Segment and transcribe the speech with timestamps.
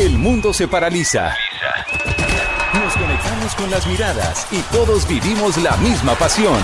[0.00, 1.36] El mundo se paraliza.
[2.72, 6.58] Nos conectamos con las miradas y todos vivimos la misma pasión.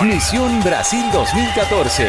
[0.00, 2.08] Misión, Brasil 2014.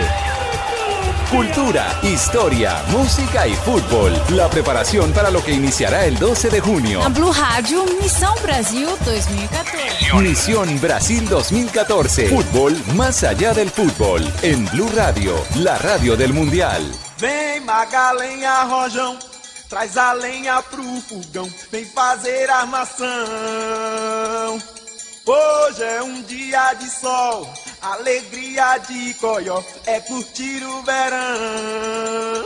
[1.29, 4.19] Cultura, historia, música y fútbol.
[4.29, 7.01] La preparación para lo que iniciará el 12 de junio.
[7.01, 10.13] Na Blue Rádio, Missão Brasil 2014.
[10.19, 12.29] Misión Brasil 2014.
[12.29, 14.27] Fútbol más allá del fútbol.
[14.41, 16.81] En Blue Radio, la radio del Mundial.
[17.19, 19.15] Vem Magalenha Rojão,
[19.73, 23.07] traz a lenha pro fogão, vem fazer armação.
[25.25, 32.45] Hoje é um dia de sol, alegria de coió, é curtir o verão.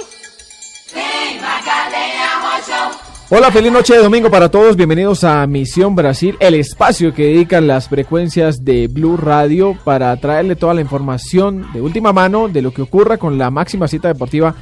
[3.30, 4.78] Hola, feliz noche de domingo para todos.
[4.78, 10.56] Bienvenidos a Misión Brasil, el espacio que dedican las frecuencias de Blue Radio para traerle
[10.56, 14.56] toda la información de última mano de lo que ocurra con la máxima cita deportiva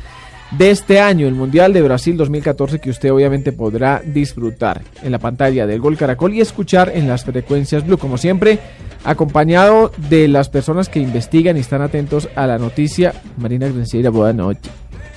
[0.51, 5.19] de este año, el Mundial de Brasil 2014, que usted obviamente podrá disfrutar en la
[5.19, 8.59] pantalla del Gol Caracol y escuchar en las frecuencias Blue, como siempre,
[9.03, 13.13] acompañado de las personas que investigan y están atentos a la noticia.
[13.37, 14.71] Marina Grenciera, buenas noches.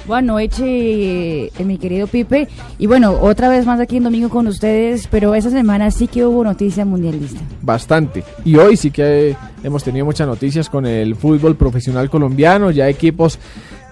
[0.07, 2.49] Buenas noches, eh, mi querido Pipe.
[2.79, 6.25] Y bueno, otra vez más aquí en domingo con ustedes, pero esta semana sí que
[6.25, 7.41] hubo noticia mundialista.
[7.61, 8.25] bastante.
[8.43, 13.39] Y hoy sí que hemos tenido muchas noticias con el fútbol profesional colombiano, ya equipos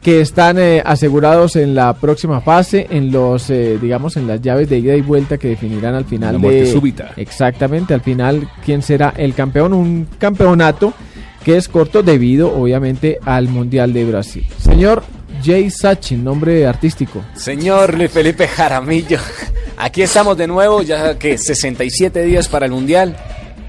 [0.07, 4.71] que están eh, asegurados en la próxima fase, en los, eh, digamos, en las llaves
[4.71, 7.12] de ida y vuelta que definirán al final La muerte de súbita.
[7.17, 10.94] exactamente al final quién será el campeón, un campeonato
[11.43, 14.47] que es corto debido obviamente al mundial de Brasil.
[14.61, 15.03] Señor
[15.44, 17.25] Jay Sachin, nombre artístico.
[17.34, 19.19] Señor Luis Felipe Jaramillo,
[19.77, 23.17] aquí estamos de nuevo, ya que 67 días para el Mundial.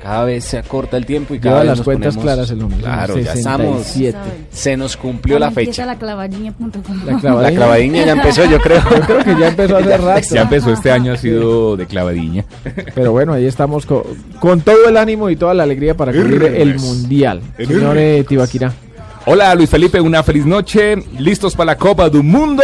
[0.07, 2.51] Cada vez se acorta el tiempo y cada Lleva vez las nos cuentas ponemos- claras
[2.51, 2.79] el hombre.
[2.79, 3.84] Claro, ya estamos.
[3.88, 4.18] 67.
[4.51, 5.85] Se nos cumplió la fecha.
[5.85, 7.06] la clavadinha.com.
[7.06, 8.79] La clavadina ya empezó, yo creo.
[8.90, 10.28] Yo creo que ya empezó hace rato.
[10.31, 12.45] Ya empezó este año, ha sido de clavadiña.
[12.95, 14.07] Pero bueno, ahí estamos co-
[14.40, 17.41] con, todo el ánimo y toda la alegría para cubrir el mundial.
[17.57, 18.72] Señor eh, Tibaquirá.
[19.25, 20.95] Hola Luis Felipe, una feliz noche.
[21.19, 22.63] Listos para la Copa del Mundo.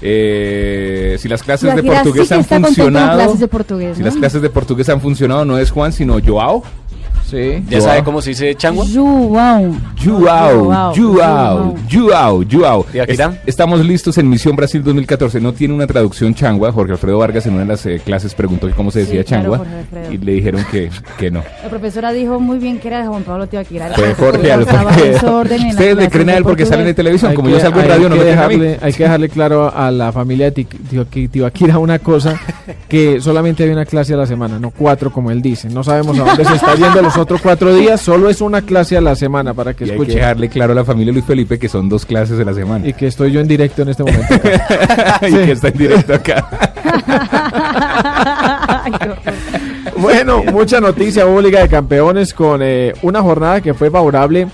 [0.00, 3.16] Eh, si las clases de Tibaquirá sí portugués que han funcionado.
[3.18, 4.06] clases de portugués, Si ¿no?
[4.06, 6.62] las clases de portugués han funcionado, no es Juan, sino Joao.
[7.28, 7.62] Sí.
[7.68, 8.86] ¿Ya sabe cómo se dice changua?
[8.92, 9.74] Joao,
[10.94, 10.94] Joao,
[12.50, 12.84] Joao.
[12.90, 13.26] Tibaquirá.
[13.26, 15.40] Es- estamos listos en Misión Brasil 2014.
[15.40, 16.72] No tiene una traducción changua.
[16.72, 19.24] Jorge Alfredo Vargas en una de las eh, clases preguntó que cómo se Sí, decía
[19.24, 19.66] claro, changua
[20.10, 21.42] y le dijeron que, que no.
[21.62, 23.90] La profesora dijo muy bien que era de Juan Pablo Tibaquirá.
[23.94, 25.40] Fue Porque Jorge Alfredo.
[25.42, 26.96] Ustedes le creen a de él porque salen en portugués.
[26.96, 27.30] televisión.
[27.30, 28.54] Hay Como que- yo salgo en radio, no me creen a mí.
[28.56, 32.40] dejarle, hay que dejarle claro a la familia de Ti- Ti- Tibaquira una cosa,
[32.88, 35.68] que solamente hay una clase a la semana, no cuatro como él dice.
[35.68, 38.96] No sabemos a dónde se está yendo los otros cuatro días, solo es una clase
[38.96, 40.18] a la semana para que Y hay que escuche.
[40.18, 42.86] dejarle claro a la familia Luis Felipe que son dos clases de la semana.
[42.86, 44.34] Y que estoy yo en directo en este momento.
[44.34, 45.20] acá.
[45.28, 46.48] y que está en directo acá.
[49.96, 54.46] Bueno, mucha noticia, hubo Liga de Campeones con eh, una jornada que fue favorable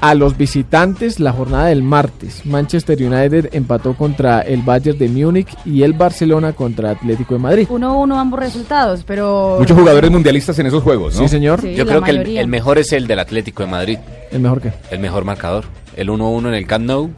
[0.00, 2.44] a los visitantes la jornada del martes.
[2.46, 7.68] Manchester United empató contra el Bayern de Múnich y el Barcelona contra Atlético de Madrid.
[7.68, 9.56] 1-1 ambos resultados, pero...
[9.58, 11.22] Muchos jugadores mundialistas en esos juegos, ¿no?
[11.22, 11.60] Sí, señor.
[11.60, 13.98] Sí, Yo creo que el, mejor es el del Atlético de Madrid,
[14.30, 14.72] El mejor que.
[14.90, 15.64] el mejor marcador.
[15.96, 17.10] El 1-1 en el Camp Nou,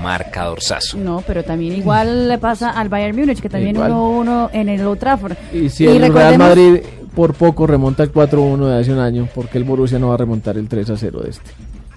[0.00, 0.98] marcadorzazo.
[0.98, 3.92] No, pero también igual le pasa al Bayern Múnich, que también Igual.
[3.92, 5.36] 1-1 en el Old Trafford.
[5.52, 6.80] Y si el Real Madrid
[7.14, 10.18] por poco remonta el 4-1 de hace un año, porque el Borussia no va a
[10.18, 11.50] remontar el 3-0 de este.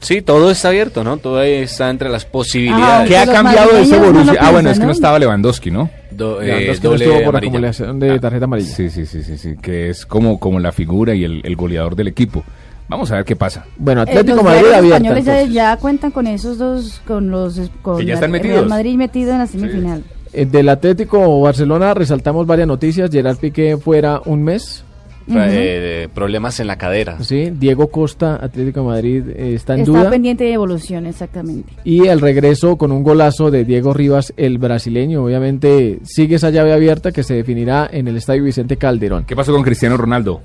[0.05, 1.17] Sí, todo está abierto, ¿no?
[1.17, 3.09] Todo ahí está entre las Ah, posibilidades.
[3.09, 4.37] ¿Qué ha Los cambiado de ese Borussia?
[4.39, 5.89] ah, bueno, es que no estaba Lewandowski, ¿no?
[6.11, 8.69] Do- eh, Lewandowski no estuvo por acumulación de tarjeta amarilla.
[8.75, 11.95] Sí, sí, sí, sí, sí, que es como, como la figura y el, el goleador
[11.95, 12.43] del equipo.
[12.87, 13.65] Vamos a ver qué pasa.
[13.77, 14.97] Bueno, Eh, Atlético los Madrid abierta.
[14.97, 18.57] españoles ya, ya cuentan con esos dos, con los con Que ya están metidos.
[18.57, 20.03] Real Madrid metido en la semifinal.
[20.33, 23.09] Eh, Del Atlético Barcelona resaltamos varias noticias.
[23.09, 24.83] Gerard Piqué fuera un mes.
[25.27, 27.17] Eh, problemas en la cadera.
[27.23, 30.09] Sí, Diego Costa, Atlético de Madrid, eh, está en Está duda.
[30.11, 31.73] pendiente de evolución, exactamente.
[31.83, 35.23] Y el regreso con un golazo de Diego Rivas, el brasileño.
[35.23, 39.23] Obviamente sigue esa llave abierta que se definirá en el Estadio Vicente Calderón.
[39.25, 40.41] ¿Qué pasó con Cristiano Ronaldo?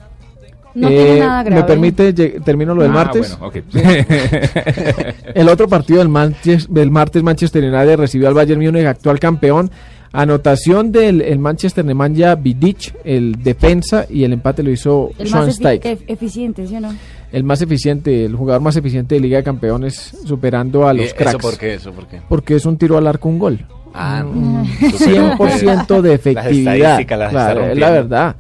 [0.75, 1.61] No Eh, tiene nada grave.
[1.63, 3.37] ¿Me permite, termino lo del Ah, martes?
[3.41, 3.57] bueno, ok.
[5.35, 9.71] El otro partido del, Manches- del martes, Manchester United recibió al Bayern Múnich, actual campeón,
[10.13, 15.47] Anotación del el Manchester Nemanja Vidic, el defensa, y el empate lo hizo El más
[15.49, 15.99] efi- Schweinsteiger.
[15.99, 16.93] ef- eficiente, ¿sí o no?
[17.31, 21.07] El más eficiente, el jugador más eficiente de Liga de Campeones, superando a ¿Y los
[21.07, 21.37] ¿Eso cracks.
[21.43, 21.75] por qué?
[21.75, 22.21] ¿Eso por qué?
[22.29, 23.65] Porque es un tiro al arco, un gol.
[23.95, 24.65] Ah, Mm, no.
[24.99, 26.75] 100% de Las efectividad.
[26.91, 28.37] las está Claro, es la verdad.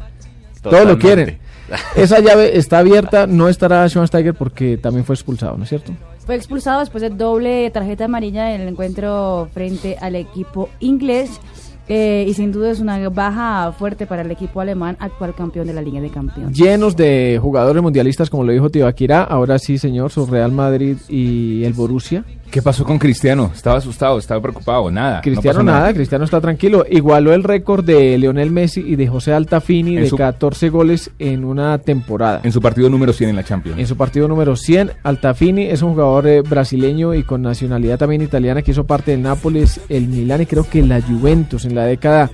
[0.62, 1.38] Todo lo quieren.
[1.94, 5.92] Esa llave está abierta, no estará Schweinsteiger porque también fue expulsado, ¿no es cierto?
[6.30, 11.40] Fue expulsado después de doble tarjeta amarilla en el encuentro frente al equipo inglés.
[11.88, 15.72] eh, y sin duda es una baja fuerte para el equipo alemán, actual campeón de
[15.72, 16.56] la Liga de Campeones.
[16.56, 19.24] Llenos de jugadores mundialistas, como lo dijo Tibaquira.
[19.24, 22.24] Ahora sí, señor, su Real Madrid y el Borussia.
[22.50, 23.52] ¿Qué pasó con Cristiano?
[23.54, 25.16] Estaba asustado, estaba preocupado, nada.
[25.16, 26.84] no Cristiano nada, Cristiano está tranquilo.
[26.90, 31.10] Igualó el récord de Lionel Messi y de José Altafini En de su- 14 goles
[31.20, 32.40] en una temporada.
[32.42, 33.78] En su partido número 100 en la Champions.
[33.78, 38.22] En su partido número 100, Altafini es un jugador eh, brasileño y con nacionalidad también
[38.22, 41.84] italiana que hizo parte del Nápoles, el Milán y creo que la Juventus en la
[41.84, 42.30] década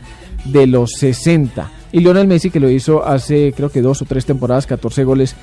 [0.47, 1.71] de los 60.
[1.93, 5.37] Y Lionel Messi que lo hizo hace creo que dos o tres temporadas, 14 goles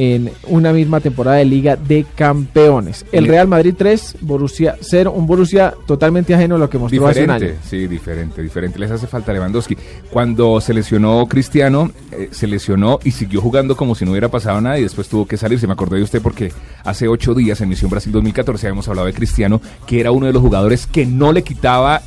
[0.00, 3.04] en una misma temporada de Liga de Campeones.
[3.12, 7.24] El Real Madrid 3, Borussia 0, un Borussia totalmente ajeno a lo que mostró hace
[7.24, 7.40] un año.
[7.40, 8.78] Diferente, sí, diferente, diferente.
[8.78, 9.76] Les hace falta Lewandowski.
[10.08, 14.58] Cuando se lesionó Cristiano, eh, se lesionó y siguió jugando como si no hubiera pasado
[14.62, 15.60] nada y después tuvo que salir.
[15.60, 16.50] Se me acordé de usted porque
[16.82, 20.32] hace ocho días en Misión Brasil 2014 habíamos hablado de Cristiano, que era uno de
[20.32, 22.00] los jugadores que no le quitaba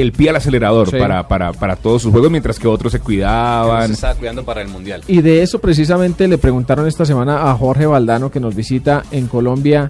[0.00, 0.96] el pie al acelerador Sí.
[0.96, 3.88] para, para, para todos sus juegos, mientras que otros se cuidaban.
[3.88, 5.02] se estaba cuidando para el Mundial.
[5.08, 9.26] Y de eso precisamente le preguntaron esta semana a Jorge Valdano que nos visita en
[9.26, 9.88] Colombia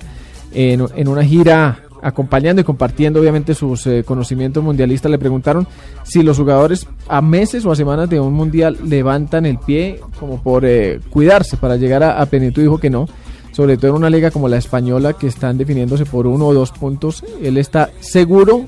[0.52, 5.10] en, en una gira acompañando y compartiendo obviamente sus eh, conocimientos mundialistas.
[5.10, 5.66] Le preguntaron
[6.04, 10.40] si los jugadores a meses o a semanas de un mundial levantan el pie como
[10.40, 12.62] por eh, cuidarse para llegar a, a plenitud.
[12.62, 13.08] Dijo que no.
[13.52, 16.70] Sobre todo en una liga como la española que están definiéndose por uno o dos
[16.72, 17.24] puntos.
[17.42, 18.66] Él está seguro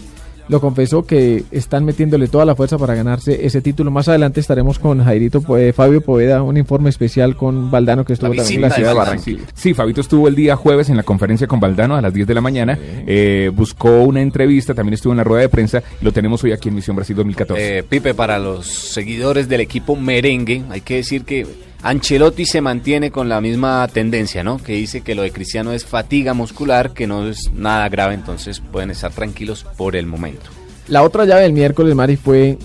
[0.49, 3.91] lo confesó que están metiéndole toda la fuerza para ganarse ese título.
[3.91, 8.33] Más adelante estaremos con Jairito Poe- Fabio Poveda, un informe especial con Valdano que estuvo
[8.35, 9.43] La también en la ciudad de Barranquilla.
[9.55, 12.35] Sí, Fabito estuvo el día jueves en la conferencia con Valdano a las 10 de
[12.35, 12.79] la mañana.
[13.07, 15.83] eh, buscó una entrevista, también estuvo en la rueda de prensa.
[16.01, 17.79] y Lo tenemos hoy aquí en Misión Brasil 2014.
[17.79, 21.47] Eh, Pipe, para los seguidores del equipo merengue, hay que decir que
[21.83, 24.59] Ancelotti se mantiene con la misma tendencia, ¿no?
[24.59, 28.61] Que dice que lo de Cristiano es fatiga muscular, que no es nada grave, entonces
[28.61, 30.51] pueden estar tranquilos por el momento.
[30.89, 32.59] La otra llave del miércoles, Mari, fue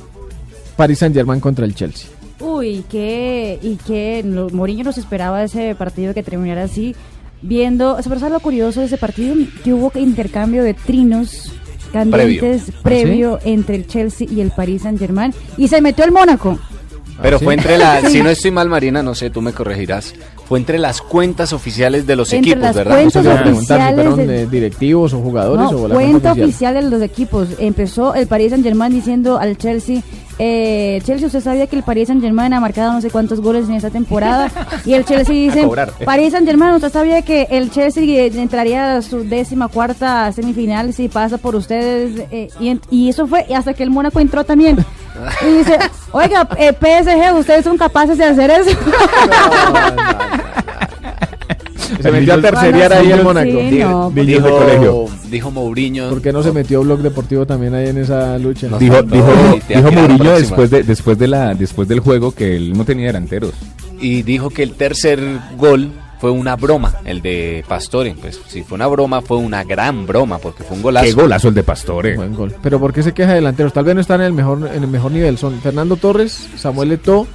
[0.75, 2.09] Paris Saint Germain contra el Chelsea.
[2.39, 6.95] Uy, que y que Mourinho nos esperaba ese partido que terminara así,
[7.41, 9.35] viendo, ¿sabes lo curioso de ese partido?
[9.63, 11.51] Que hubo intercambio de trinos
[11.91, 16.59] candentes previo, entre el Chelsea y el Paris Saint Germain y se metió el Mónaco.
[17.21, 17.45] Pero ¿sí?
[17.45, 20.13] fue entre las, si no estoy mal, Marina, no sé, tú me corregirás,
[20.47, 22.95] fue entre las cuentas oficiales de los Entre equipos, las ¿verdad?
[22.95, 26.49] cuentas si oficiales del- eh, directivos o jugadores No, o la cuenta oficial.
[26.49, 27.47] oficial de los equipos.
[27.59, 30.01] Empezó el Paris Saint Germain diciendo al Chelsea,
[30.39, 33.67] eh, Chelsea, usted sabía que el Paris Saint Germain ha marcado no sé cuántos goles
[33.69, 34.51] en esta temporada.
[34.85, 35.91] y el Chelsea dice, cobrar.
[36.05, 40.93] Paris Saint Germain, usted sabía que el Chelsea eh, entraría a su décima cuarta semifinal
[40.93, 42.27] si pasa por ustedes.
[42.31, 42.49] eh,
[42.89, 44.83] y, eso fue y hasta que el Mónaco entró también.
[45.41, 45.77] Y dice,
[46.11, 48.71] oiga, eh, PSG, ustedes son capaces de hacer eso.
[52.01, 53.51] Se metió a terceriar ahí el Sí, Mónaco.
[53.51, 57.97] no, de Dijo, dijo Mourinho, ¿Por qué no se metió Blog Deportivo también ahí en
[57.97, 58.67] esa lucha?
[58.67, 63.07] No Dijo, Mourinho después, de, después, de la, después del juego que él no tenía
[63.07, 63.53] delanteros.
[63.99, 65.19] y dijo que el tercer
[65.57, 68.15] gol fue una broma, el de Pastore.
[68.19, 71.05] Pues si fue una broma, fue una gran broma, porque fue un golazo.
[71.05, 72.15] Qué golazo el de Pastore.
[72.15, 72.53] Buen gol.
[72.61, 73.73] Pero ¿por qué se queja de delanteros?
[73.73, 75.37] Tal vez no están en el mejor en el mejor nivel.
[75.37, 77.27] Son Fernando Torres, Samuel Eto'o.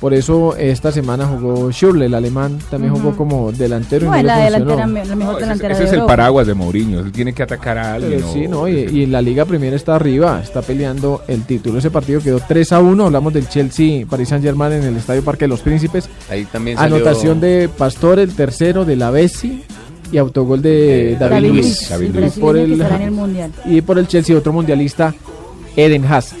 [0.00, 4.06] Por eso esta semana jugó Schürrle, el alemán, también jugó como delantero.
[4.06, 4.44] y No, la funcionó.
[4.44, 7.00] delantera, me- la mejor No, ese, delantera ese de es el paraguas de Mourinho.
[7.00, 8.12] Él tiene que atacar a alguien.
[8.20, 8.66] Pero sí, ¿no?
[8.66, 11.78] Y, y la Liga Premier está arriba, está peleando el título.
[11.78, 13.04] Ese partido quedó 3 a 1.
[13.04, 16.08] Hablamos del Chelsea, Paris Saint Germain en el Estadio Parque de los Príncipes.
[16.30, 19.64] Ahí también salió Anotación de Pastor, el tercero de la Bessi
[20.10, 21.66] y autogol de De David, David Luis.
[21.66, 22.32] Luis, David Luis.
[22.38, 23.50] Por el- el Mundial.
[23.66, 25.14] Y por el Chelsea, otro mundialista,
[25.76, 26.38] Eden Hazard,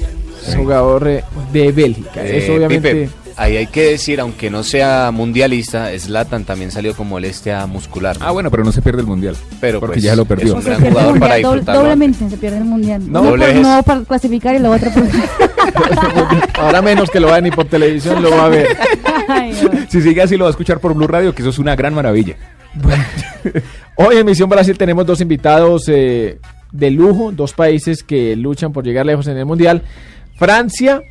[0.56, 2.24] jugador eh, de Bélgica.
[2.24, 2.94] Eh, Eso obviamente.
[2.94, 3.10] Pipe,
[3.42, 8.18] ahí hay que decir, aunque no sea mundialista, Zlatan también salió con molestia muscular.
[8.18, 8.26] ¿no?
[8.26, 9.34] Ah, bueno, pero no se pierde el mundial.
[9.60, 10.54] Pero porque pues, ya lo es perdió.
[10.54, 11.80] un Se gran pierde el jugador para mundial, doble- disfrutarlo.
[11.82, 13.02] doblemente se pierde el mundial.
[13.12, 15.04] No, Uno doble por, no para clasificar y la otra por.
[16.60, 18.66] Ahora menos que lo va ni por televisión, lo va a ver.
[19.28, 19.54] Ay.
[19.88, 21.94] Si sigue así, lo va a escuchar por Blue Radio, que eso es una gran
[21.94, 22.36] maravilla.
[23.96, 26.38] Hoy en Misión Brasil tenemos dos invitados eh,
[26.72, 29.82] de lujo, dos países que luchan por llegar lejos en el Mundial.
[30.40, 31.02] Francia,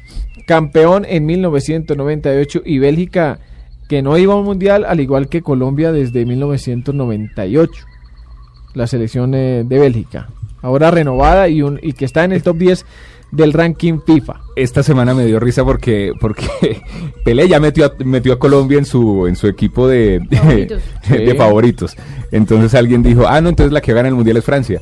[0.47, 3.39] campeón en 1998, y Bélgica,
[3.87, 7.71] que no iba a un Mundial, al igual que Colombia desde 1998.
[8.73, 10.29] La selección eh, de Bélgica.
[10.63, 12.85] Ahora renovada y, un, y que está en el top 10
[13.31, 14.41] del ranking FIFA.
[14.55, 16.47] Esta semana me dio risa porque porque
[17.23, 20.81] Pelé ya metió a, metió a Colombia en su en su equipo de, de, Favoritos.
[21.07, 21.37] de Sí.
[21.37, 21.97] favoritos.
[22.31, 24.81] Entonces alguien dijo, ah, no, entonces la que gana el mundial es Francia.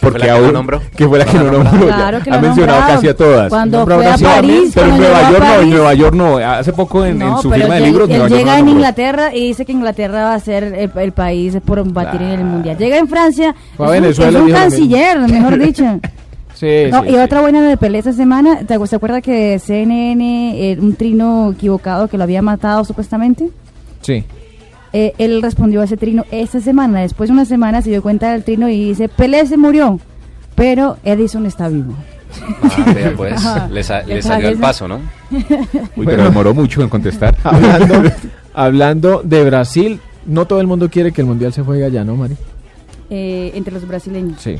[0.00, 0.80] Fue la que aún- no nombró?
[0.96, 1.86] que fue la que no nombró.
[1.86, 2.94] Claro que ha lo mencionado nombraron.
[2.96, 3.48] casi a todas.
[3.48, 6.36] Cuando Nombró fue a París, Pero en Nueva York no, en Nueva York no.
[6.38, 8.58] Hace poco en, en No, su pero firma de libros, él Nueva York llega no
[8.58, 8.78] en nombró.
[8.80, 12.44] Inglaterra y dice que Inglaterra va a ser el, el país por batir en el
[12.44, 12.76] mundial.
[12.78, 15.84] Llega en Francia, Fue a es un- Venezuela es un, canciller, mejor dicho.
[16.54, 17.16] Sí, No, sí, y sí.
[17.18, 21.52] otra buena de Pelé esta semana, ¿te, acu- ¿se acuerda que CNN, eh, un trino
[21.52, 23.48] equivocado que lo había matado supuestamente?
[24.00, 24.24] Sí.
[24.92, 27.00] Eh, él respondió a ese trino esta semana.
[27.00, 30.00] Después de una semana se dio cuenta del trino y dice, Pelé se murió,
[30.54, 31.94] pero Edison está vivo.
[32.62, 33.32] Ah, vea, pues,
[33.70, 35.00] le, sa- le Le salió el paso, ¿no?
[35.96, 37.36] Uy, pero demoró mucho en contestar.
[37.44, 38.02] Hablando,
[38.54, 42.16] hablando de Brasil, no todo el mundo quiere que el mundial se juegue allá, ¿no,
[42.16, 42.36] Mari?
[43.10, 44.40] Eh, entre los brasileños.
[44.40, 44.56] Sí.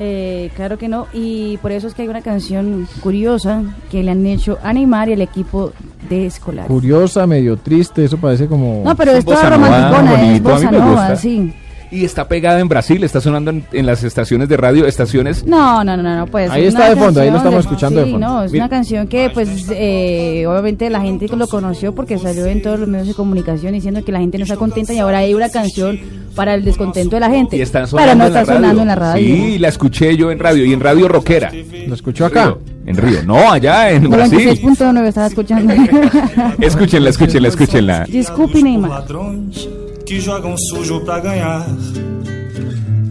[0.00, 4.10] Eh, claro que no, y por eso es que hay una canción curiosa que le
[4.10, 5.72] han hecho a Neymar y al equipo
[6.08, 6.66] de escolar.
[6.66, 8.82] Curiosa, medio triste, eso parece como...
[8.84, 11.16] No, pero Es toda romanticona, es bonito, a mí bossa nova, gusta.
[11.16, 11.52] sí.
[11.94, 15.46] Y está pegada en Brasil, está sonando en, en las estaciones de radio, estaciones...
[15.46, 16.50] No, no, no, no, no, pues.
[16.50, 18.26] Ahí es está de fondo, ahí lo estamos escuchando de sí, fondo.
[18.26, 18.64] no, es Mira.
[18.64, 22.88] una canción que, pues, eh, obviamente la gente lo conoció porque salió en todos los
[22.88, 26.00] medios de comunicación diciendo que la gente no está contenta y ahora hay una canción
[26.34, 27.56] para el descontento de la gente.
[27.56, 29.24] Y están pero sonando no en la está sonando en la radio.
[29.24, 31.52] Sí, la escuché yo en radio y en radio rockera.
[31.86, 32.56] ¿Lo escuchó acá?
[32.86, 33.22] En Río.
[33.24, 34.50] No, allá en Brasil.
[34.60, 35.72] 96.9 estaba escuchando.
[36.60, 38.04] Escúchenla, escúchenla, escúchenla.
[38.08, 38.90] Desculpe, Neymar.
[38.90, 39.68] ladrões
[40.04, 41.64] que jogam sujo pra ganhar.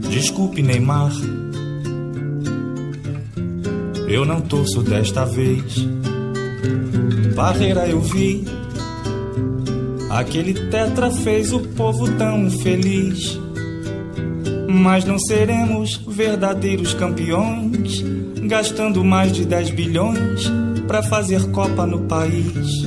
[0.09, 1.11] Desculpe, Neymar.
[4.07, 5.87] Eu não torço desta vez.
[7.35, 8.45] Barreira eu vi.
[10.11, 13.39] Aquele tetra fez o povo tão feliz.
[14.69, 18.03] Mas não seremos verdadeiros campeões,
[18.47, 20.51] gastando mais de 10 bilhões
[20.87, 22.85] pra fazer Copa no país.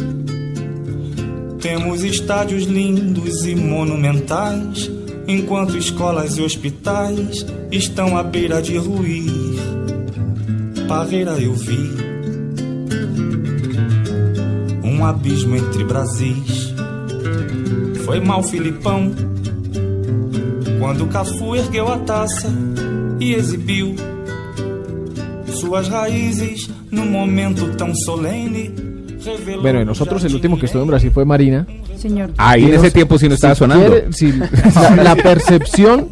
[1.60, 4.90] Temos estádios lindos e monumentais,
[5.26, 9.56] enquanto escolas e hospitais estão à beira de ruir.
[10.86, 12.06] Parreira eu vi
[14.84, 16.72] um abismo entre Brasis.
[18.04, 19.10] Foi mal Filipão
[20.78, 22.48] quando Cafu ergueu a taça
[23.18, 23.96] e exibiu
[25.66, 28.70] suas raízes num momento tão solene.
[29.60, 31.66] Bueno, de nosotros el último que estuvo en Brasil fue Marina.
[31.96, 32.30] Señor.
[32.36, 33.86] Ahí en ese tiempo sí no estaba Si sonando.
[33.90, 34.32] quiere- si-
[34.74, 36.08] la, la percepción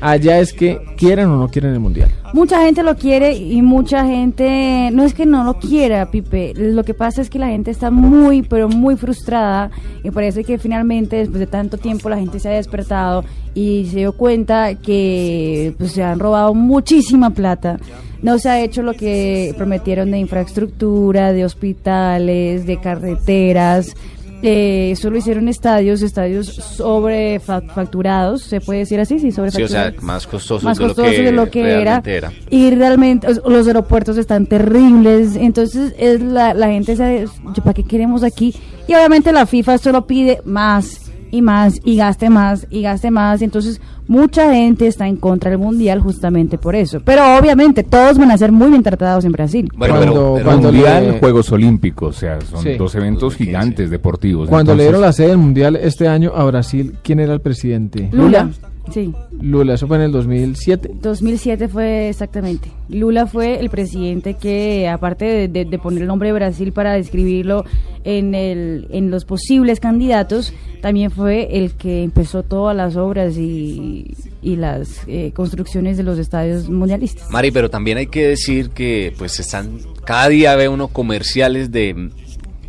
[0.00, 2.08] allá es que quieren o no quieren el mundial.
[2.32, 6.54] Mucha gente lo quiere y mucha gente no es que no lo quiera, Pipe.
[6.56, 9.70] Lo que pasa es que la gente está muy, pero muy frustrada
[10.02, 13.98] y parece que finalmente después de tanto tiempo la gente se ha despertado y se
[13.98, 17.78] dio cuenta que pues, se han robado muchísima plata.
[18.24, 23.94] No se ha hecho lo que prometieron de infraestructura, de hospitales, de carreteras.
[24.42, 30.02] Eh, solo hicieron estadios, estadios sobrefacturados, se puede decir así, sí, Sí, o sobrefacturados sea,
[30.02, 32.02] más costoso, más de, lo que de lo que era.
[32.48, 35.36] y realmente los aeropuertos están terribles.
[35.36, 37.26] Entonces es la, la gente se
[37.62, 38.54] para qué queremos aquí
[38.88, 41.03] y obviamente la FIFA solo pide más
[41.34, 45.50] y más y gaste más y gaste más y entonces mucha gente está en contra
[45.50, 49.32] del mundial justamente por eso pero obviamente todos van a ser muy bien tratados en
[49.32, 52.74] Brasil Bueno, Cuando- pero, pero- cuando Mundial, le- Juegos Olímpicos, o sea, son Sí.
[52.76, 53.44] dos eventos 2015.
[53.44, 54.48] gigantes deportivos.
[54.48, 57.40] Cuando le Entonces, dieron la sede del mundial este año a Brasil, ¿quién era el
[57.40, 58.08] presidente?
[58.12, 58.50] Lula
[58.92, 60.90] sí Lula, eso fue en el 2007.
[61.02, 62.70] 2007 fue exactamente.
[62.88, 66.92] Lula fue el presidente que, aparte de, de- de poner el nombre de Brasil para
[66.94, 67.64] describirlo
[68.04, 74.14] en, el, en los posibles candidatos, también fue el que empezó todas las obras y,
[74.42, 77.30] y las eh, construcciones de los estadios mundialistas.
[77.30, 82.10] Mari, pero también hay que decir que pues están cada día ve uno comerciales de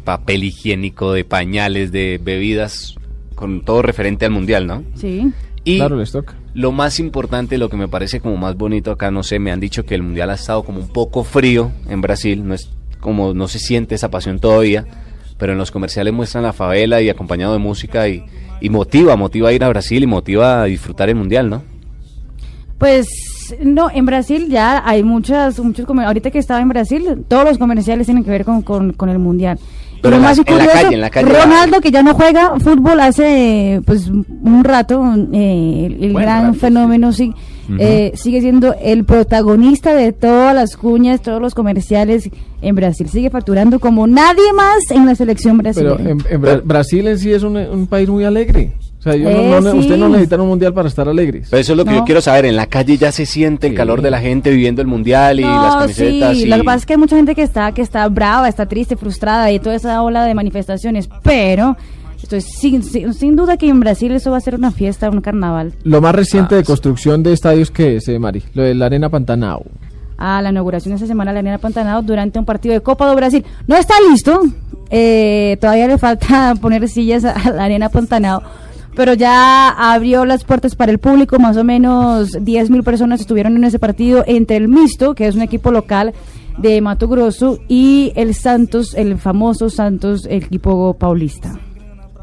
[0.04, 2.96] papel higiénico, de pañales, de bebidas
[3.36, 4.84] con todo referente al mundial, ¿no?
[4.96, 5.32] Sí.
[5.66, 6.36] Y Claro, les toca.
[6.54, 9.60] lo más importante, lo que me parece como más bonito acá, no sé, me han
[9.60, 12.70] dicho que el mundial ha estado como un poco frío en Brasil, no es
[13.00, 14.86] como no se siente esa pasión todavía,
[15.38, 18.24] pero en los comerciales muestran la favela y acompañado de música y,
[18.62, 21.64] y motiva, motiva a ir a Brasil y motiva a disfrutar el mundial, ¿no?
[22.78, 23.08] Pues
[23.64, 28.06] no, en Brasil ya hay muchas, muchos ahorita que estaba en Brasil, todos los comerciales
[28.06, 29.60] tienen que ver con, con, con el mundial.
[30.06, 31.30] Pero en más la curioso, calle, en la calle.
[31.30, 37.12] Ronaldo que ya no juega fútbol hace pues un rato, eh, el, gran rato, fenómeno
[37.14, 37.34] sí.
[37.80, 42.30] eh, sigue siendo el protagonista de todas las cuñas, todos los comerciales
[42.62, 43.08] en Brasil.
[43.10, 45.96] Sigue facturando como nadie más en la selección brasileña.
[45.98, 48.72] Pero en, en Bra- Brasil en sí es un, un país muy alegre.
[49.06, 49.78] O sea, yo no- Eh, no, ne- sí.
[49.78, 51.48] usted no necesita un mundial para estar alegres.
[51.52, 51.98] Pero eso es lo que No.
[51.98, 52.46] yo quiero saber.
[52.46, 53.78] En la calle ya se siente el Sí.
[53.78, 56.36] calor de la gente viviendo el mundial y No, las camisetas.
[56.38, 56.46] sí, y...
[56.48, 58.96] lo que pasa es que hay mucha gente que está, que está brava, está triste,
[58.96, 61.78] frustrada y toda esa ola de manifestaciones, pero
[62.22, 65.22] estoy sin, sin, sin duda que en Brasil eso va a ser una fiesta, un
[65.22, 65.74] carnaval.
[65.84, 68.88] Lo más reciente Ah, de construcción de estadios que es, eh, Mari, lo de la
[68.88, 69.64] Arena Pantanao.
[70.18, 73.16] a la inauguración esta semana de la Arena Pantanal durante un partido de Copa do
[73.16, 73.44] Brasil.
[73.68, 74.42] No está listo,
[74.90, 78.40] eh, todavía le falta poner sillas a, a la Arena Pantanal,
[78.96, 83.58] pero ya abrió las puertas para el público, más o menos 10 mil personas estuvieron
[83.58, 86.14] en ese partido entre el Misto, que es un equipo local
[86.58, 91.60] de Mato Grosso, y el Santos, el famoso Santos, el equipo paulista.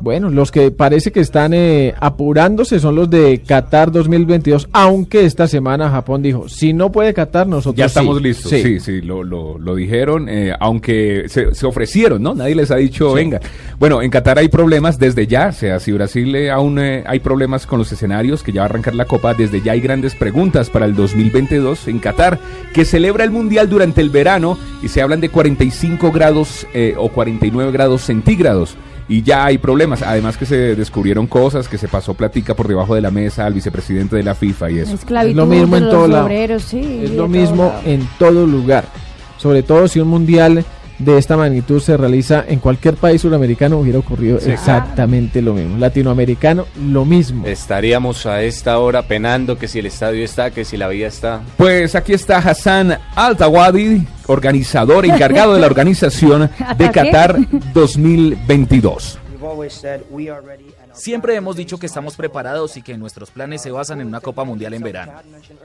[0.02, 5.47] Bueno, los que parece que están eh, apurándose son los de Qatar 2022, aunque esta
[5.47, 8.23] semana Japón dijo, si no puede Qatar, nosotros Ya estamos sí".
[8.25, 12.35] listos, sí, sí, lo, lo, lo dijeron, eh, aunque se, se ofrecieron, ¿no?
[12.35, 13.40] Nadie les ha dicho, venga.
[13.78, 17.21] Bueno, en Qatar hay problemas desde ya, o sea, si Brasil eh, aún eh, hay
[17.21, 20.16] problemas con los escenarios, que ya va a arrancar la Copa, desde ya hay grandes
[20.16, 22.40] preguntas para el 2022 en Qatar,
[22.75, 27.09] que celebra el Mundial durante el verano y se hablan de 45 grados eh, o
[27.09, 28.76] 49 grados centígrados.
[29.12, 32.95] Y ya hay problemas, además que se descubrieron cosas, que se pasó platica por debajo
[32.95, 34.95] de la mesa al vicepresidente de la FIFA y eso.
[34.95, 36.59] Esclavitud Es lo mismo de en todo lado.
[36.61, 37.81] sí, Es lo todo mismo lado.
[37.85, 38.87] en todo lugar.
[39.37, 40.64] Sobre todo si un mundial
[41.04, 45.78] de esta magnitud se realiza en cualquier país sudamericano, hubiera ocurrido exactamente lo mismo.
[45.78, 47.47] Latinoamericano, lo mismo.
[47.47, 51.40] Estaríamos a esta hora penando que si el estadio está, que si la vía está.
[51.56, 56.92] Pues aquí está Hassan Altawadi, organizador, encargado de la organización de.
[56.92, 57.38] Qatar
[57.73, 59.18] 2022.
[60.92, 64.44] Siempre hemos dicho que estamos preparados y que nuestros planes se basan en una Copa
[64.44, 65.14] Mundial en verano.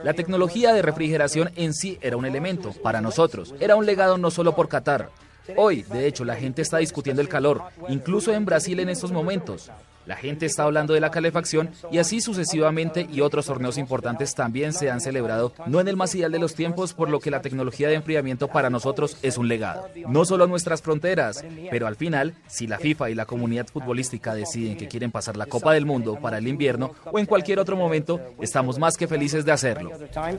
[0.02, 3.54] La tecnología de refrigeración en sí era un elemento para nosotros.
[3.60, 5.10] Era un legado no solo por Qatar.
[5.56, 9.70] Hoy, de hecho, la gente está discutiendo el calor, incluso en Brasil en estos momentos.
[10.08, 14.72] La gente está hablando de la calefacción y así sucesivamente y otros torneos importantes también
[14.72, 17.42] se han celebrado, no en el más ideal de los tiempos, por lo que la
[17.42, 19.86] tecnología de enfriamiento para nosotros es un legado.
[20.08, 24.34] No solo a nuestras fronteras, pero al final, si la FIFA y la comunidad futbolística
[24.34, 27.76] deciden que quieren pasar la Copa del Mundo para el invierno o en cualquier otro
[27.76, 29.90] momento, estamos más que felices de hacerlo.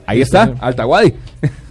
[0.07, 1.13] Ahí está, Altawadi.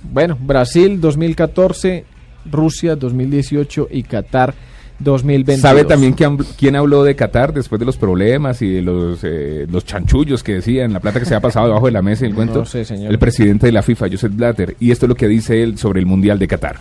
[0.05, 2.05] Bueno, Brasil 2014,
[2.51, 4.55] Rusia 2018 y Qatar
[4.99, 5.61] 2022.
[5.61, 9.67] ¿Sabe también quién, quién habló de Qatar después de los problemas y de los, eh,
[9.71, 12.29] los chanchullos que decían, la plata que se ha pasado debajo de la mesa y
[12.29, 12.61] el cuento?
[12.61, 13.11] No sé, señor.
[13.11, 14.77] El presidente de la FIFA, Joseph Blatter.
[14.81, 16.81] Y esto es lo que dice él sobre el Mundial de Qatar.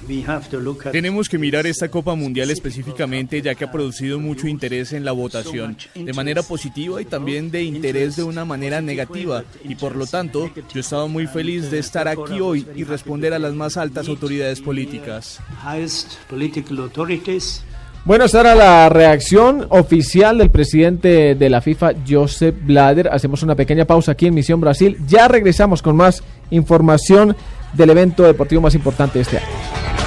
[0.92, 5.12] Tenemos que mirar esta Copa Mundial específicamente ya que ha producido mucho interés en la
[5.12, 9.44] votación, de manera positiva y también de interés de una manera negativa.
[9.64, 13.40] Y por lo tanto, yo estaba muy feliz de estar aquí hoy y responder a
[13.40, 15.40] las más altas autoridades políticas.
[18.08, 23.10] Bueno, esta era la reacción oficial del presidente de la FIFA, Joseph Blatter.
[23.12, 24.98] Hacemos una pequeña pausa aquí en Misión Brasil.
[25.10, 27.36] Ya regresamos con más información
[27.74, 30.07] del evento deportivo más importante de este año.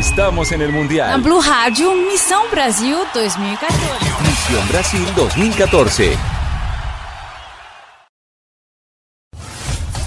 [0.00, 1.20] Estamos en el Mundial.
[1.20, 3.76] Blue Rádio, Missão Brasil 2014.
[4.22, 6.16] Misión Brasil 2014.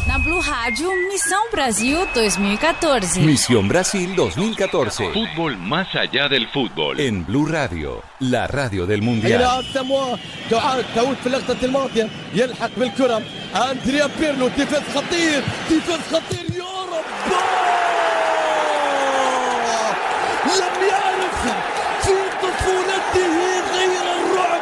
[0.07, 3.19] Na Blue Rádio, Missão Brasil 2014.
[3.21, 5.11] Misión Brasil 2014.
[5.13, 6.99] Fútbol más allá del fútbol.
[6.99, 9.43] En Blue Radio, la radio del Mundial.
[20.45, 21.37] لم يعرف
[22.01, 23.35] في طفولته
[23.75, 24.61] غير الرعب.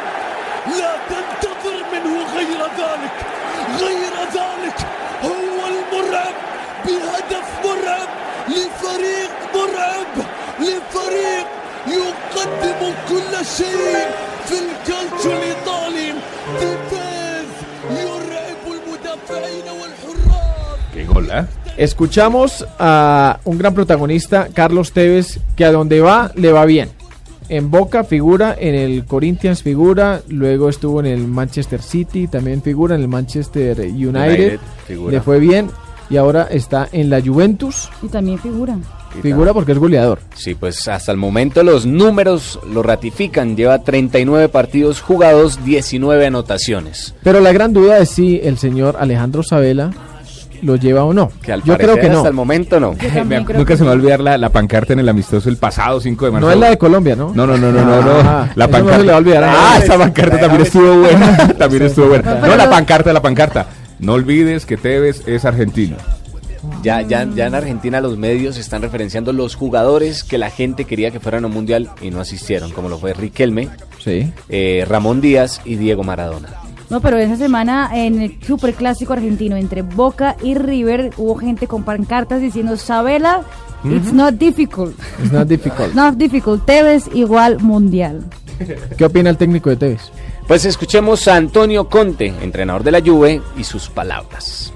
[0.78, 3.14] لا تنتظر منه غير ذلك.
[3.80, 4.78] غير ذلك
[5.24, 6.34] هو المرعب
[6.84, 8.08] بهدف مرعب
[8.48, 10.26] لفريق مرعب
[10.60, 11.46] لفريق
[11.86, 14.10] يقدم كل شيء
[14.46, 16.14] في الكالتشو الإيطالي.
[16.60, 17.50] ديفيز
[17.90, 20.78] يرعب المدافعين والحراس.
[21.76, 26.90] Escuchamos a un gran protagonista, Carlos Tevez, que a donde va le va bien.
[27.48, 32.94] En Boca figura, en el Corinthians figura, luego estuvo en el Manchester City, también figura
[32.94, 34.58] en el Manchester United,
[34.88, 35.70] le fue bien
[36.08, 38.76] y ahora está en la Juventus, Y también figura.
[39.22, 40.20] figura porque es goleador.
[40.34, 43.56] Sí, pues hasta el momento los números lo ratifican.
[43.56, 47.14] Lleva 39 partidos jugados, 19 anotaciones.
[47.22, 49.92] Pero la gran duda es si el señor Alejandro Sabela
[50.62, 51.30] lo lleva o no.
[51.42, 52.16] Que al Yo creo que no.
[52.18, 52.94] hasta el momento no.
[53.26, 56.00] Me- nunca se me va a olvidar la, la pancarta en el amistoso el pasado
[56.00, 56.46] 5 de marzo.
[56.46, 57.32] No es la de Colombia, ¿no?
[57.34, 58.12] No, no, no, no, no, no.
[58.24, 58.98] Ah, La no pancarta.
[58.98, 61.36] se le va a olvidar Ah, esa pancarta también estuvo buena.
[61.58, 62.34] También estuvo buena.
[62.36, 63.66] No, la pancarta, la pancarta.
[63.98, 65.96] No olvides que Tevez es argentino.
[66.82, 71.10] Ya, ya, ya en Argentina los medios están referenciando los jugadores que la gente quería
[71.10, 74.32] que fueran a un mundial y no asistieron, como lo fue Riquelme, Sí.
[74.48, 76.50] eh, Ramón Díaz y Diego Maradona.
[76.92, 81.84] No, pero esa semana en el superclásico argentino entre Boca y River hubo gente con
[81.84, 83.44] pancartas diciendo Sabela,
[83.82, 84.94] it's not difficult.
[85.18, 85.94] It's not difficult.
[85.94, 86.66] Not difficult.
[86.66, 88.22] Tevez igual mundial.
[88.98, 90.12] ¿Qué opina el técnico de Tevez?
[90.46, 94.74] Pues escuchemos a Antonio Conte, entrenador de la Juve, y sus palabras.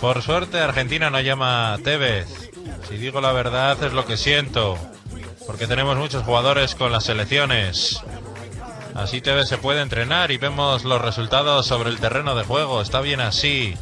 [0.00, 2.50] Por suerte Argentina no llama a Tevez.
[2.88, 4.78] Si digo la verdad es lo que siento.
[5.46, 8.02] Porque tenemos muchos jugadores con las selecciones.
[8.96, 12.80] Así Tevez se puede entrenar y vemos los resultados sobre el terreno de juego.
[12.80, 13.74] Está bien así.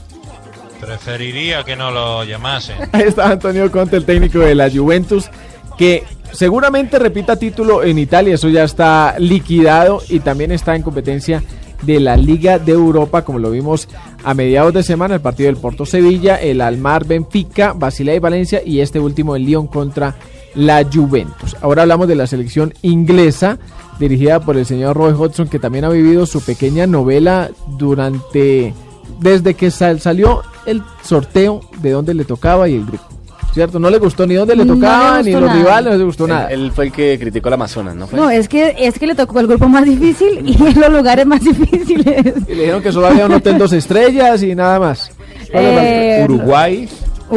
[0.81, 2.77] Preferiría que no lo llamasen.
[2.92, 5.31] Ahí está Antonio Conte, el técnico de la Juventus,
[5.79, 11.44] que seguramente repita título en Italia, eso ya está liquidado y también está en competencia
[11.83, 13.88] de la Liga de Europa, como lo vimos
[14.24, 18.62] a mediados de semana, el partido del Porto Sevilla, el Almar Benfica, Basilea y Valencia
[18.64, 20.16] y este último el Lyon contra
[20.57, 21.57] la Juventus.
[21.61, 23.59] Ahora hablamos de la selección inglesa
[23.98, 28.74] dirigida por el señor Roy Hodgson que también ha vivido su pequeña novela durante
[29.20, 33.04] desde que sal- salió el sorteo de dónde le tocaba y el grupo.
[33.52, 33.78] ¿Cierto?
[33.78, 35.54] No le gustó ni dónde le No le tocaba, ni los nada.
[35.54, 36.48] rivales, no le gustó nada.
[36.50, 38.18] Él, él fue el que criticó el Amazonas, ¿no fue?
[38.18, 41.24] No, es que es que le tocó el grupo más difícil y en los lugares
[41.24, 42.35] más difíciles.
[42.48, 45.12] Y le dijeron que solo había un hotel dos estrellas y nada más.
[45.52, 46.88] Eh, Uruguay.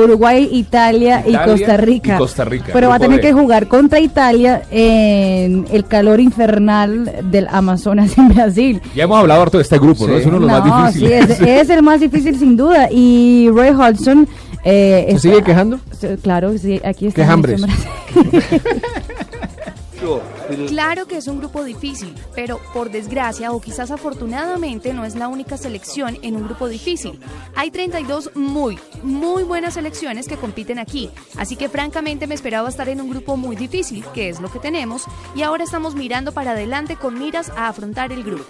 [0.04, 2.16] Uruguay, Italia, y Costa Rica.
[2.16, 3.28] y Costa Rica, Pero va a tener D.
[3.28, 8.82] que jugar contra Italia en el calor infernal del Amazonas en Brasil.
[8.96, 10.14] Ya hemos hablado harto de este grupo, ¿no?
[10.16, 10.20] Sí.
[10.22, 11.30] Es uno de los No, más sí, difíciles.
[11.42, 12.88] es, es el más difícil sin duda.
[12.92, 14.28] Y Roy Hodgson...
[14.64, 15.80] Eh, ¿Se está- sigue quejando?
[15.98, 17.22] Sí, Claro, sí, aquí está.
[17.22, 17.62] Quejambres.
[20.68, 25.28] Claro que es un grupo difícil, pero por desgracia o quizás afortunadamente no es la
[25.28, 27.20] única selección en un grupo difícil.
[27.56, 32.90] Hay 32 muy, muy buenas selecciones que compiten aquí, así que francamente me esperaba estar
[32.90, 35.04] en un grupo muy difícil, que es lo que tenemos,
[35.36, 38.46] y ahora estamos mirando para adelante con miras a afrontar el grupo.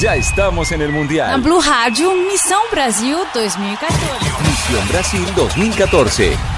[0.00, 1.40] Ya estamos en el Mundial.
[1.40, 3.98] Blue Rádio, Missão Brasil 2014.
[4.42, 6.57] Misión Brasil 2014.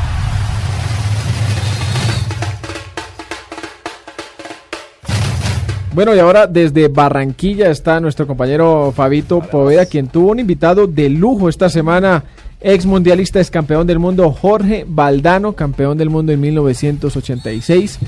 [6.01, 11.11] Bueno, y ahora desde Barranquilla está nuestro compañero Fabito Poveda, quien tuvo un invitado de
[11.11, 12.25] lujo esta semana,
[12.59, 17.99] ex mundialista, ex campeón del mundo, Jorge Valdano, campeón del mundo en 1986.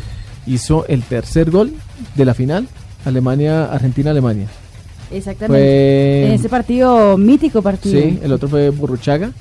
[0.46, 1.74] Hizo el tercer gol
[2.14, 2.66] de la final,
[3.04, 4.46] Alemania, Argentina-Alemania.
[5.10, 5.58] Exactamente.
[5.62, 8.00] Fue- En ese partido, mítico partido.
[8.00, 9.32] Sí, el otro fue Burruchaga.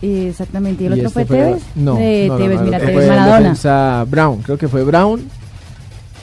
[0.00, 0.84] Exactamente.
[0.84, 1.62] ¿Y el y otro este fue Tevez?
[1.74, 4.04] No, Eh, no, no, Tevez, no, el mira, Tevez Maradona.
[4.08, 5.20] Brown, creo que fue Brown,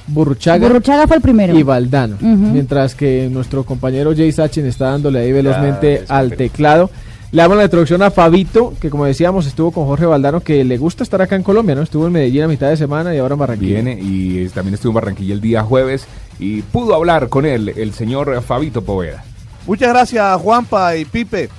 [0.08, 0.68] Burruchaga.
[0.68, 1.58] Burruchaga fue el primero.
[1.58, 2.18] y Valdano.
[2.22, 6.90] Mientras que nuestro compañero Jay Sachin está dándole ahí velozmente Ya, al teclado.
[7.32, 10.78] Le damos la introducción a Fabito, que como decíamos estuvo con Jorge Valdano, que le
[10.78, 11.82] gusta estar acá en Colombia, ¿no?
[11.82, 13.74] Estuvo en Medellín a mitad de semana y ahora en Barranquilla.
[13.82, 16.08] Viene y eh, también estuvo en Barranquilla el día jueves
[16.40, 19.26] y pudo hablar con él el señor Fabito Poveda.
[19.66, 21.50] Muchas gracias Juanpa y Pipe.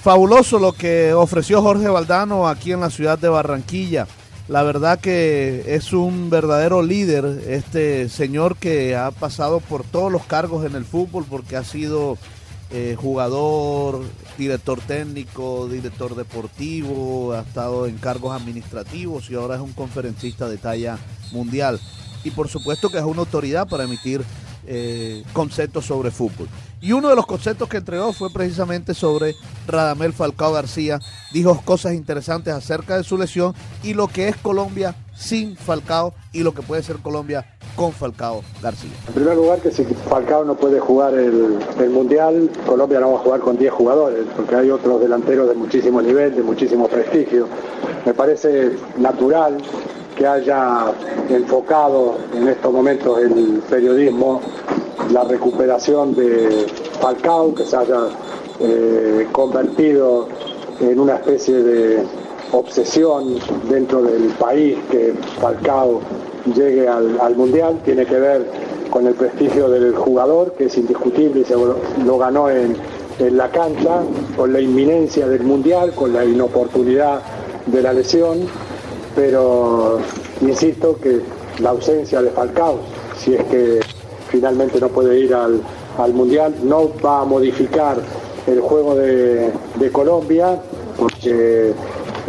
[0.00, 4.06] fabuloso lo que ofreció Jorge Valdano aquí en la ciudad de Barranquilla.
[4.50, 10.24] La verdad que es un verdadero líder, este señor que ha pasado por todos los
[10.24, 12.18] cargos en el fútbol porque ha sido
[12.72, 14.02] eh, jugador,
[14.36, 20.58] director técnico, director deportivo, ha estado en cargos administrativos y ahora es un conferencista de
[20.58, 20.98] talla
[21.30, 21.78] mundial.
[22.24, 24.24] Y por supuesto que es una autoridad para emitir
[24.66, 26.48] eh, conceptos sobre fútbol.
[26.82, 29.34] Y uno de los conceptos que entregó fue precisamente sobre
[29.66, 30.98] Radamel Falcao García.
[31.32, 36.42] Dijo cosas interesantes acerca de su lesión y lo que es Colombia sin Falcao y
[36.42, 37.44] lo que puede ser Colombia
[37.76, 38.90] con Falcao García.
[39.08, 43.18] En primer lugar, que si Falcao no puede jugar el, el Mundial, Colombia no va
[43.18, 47.46] a jugar con 10 jugadores, porque hay otros delanteros de muchísimo nivel, de muchísimo prestigio.
[48.06, 49.58] Me parece natural
[50.20, 50.92] que haya
[51.30, 54.42] enfocado en estos momentos el periodismo
[55.12, 56.66] la recuperación de
[57.00, 58.00] Falcao, que se haya
[58.60, 60.28] eh, convertido
[60.78, 62.04] en una especie de
[62.52, 63.36] obsesión
[63.70, 66.02] dentro del país que Falcao
[66.54, 68.46] llegue al, al Mundial, tiene que ver
[68.90, 72.76] con el prestigio del jugador, que es indiscutible y se lo, lo ganó en,
[73.20, 74.02] en la cancha,
[74.36, 77.22] con la inminencia del Mundial, con la inoportunidad
[77.64, 78.40] de la lesión,
[79.14, 79.98] pero
[80.40, 81.20] insisto que
[81.58, 82.78] la ausencia de Falcao,
[83.18, 83.80] si es que
[84.28, 85.60] finalmente no puede ir al,
[85.98, 87.98] al Mundial, no va a modificar
[88.46, 90.60] el juego de, de Colombia,
[90.96, 91.72] porque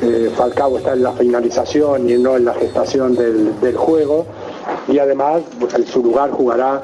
[0.02, 4.26] eh, Falcao está en la finalización y no en la gestación del, del juego,
[4.88, 6.82] y además pues, en su lugar jugará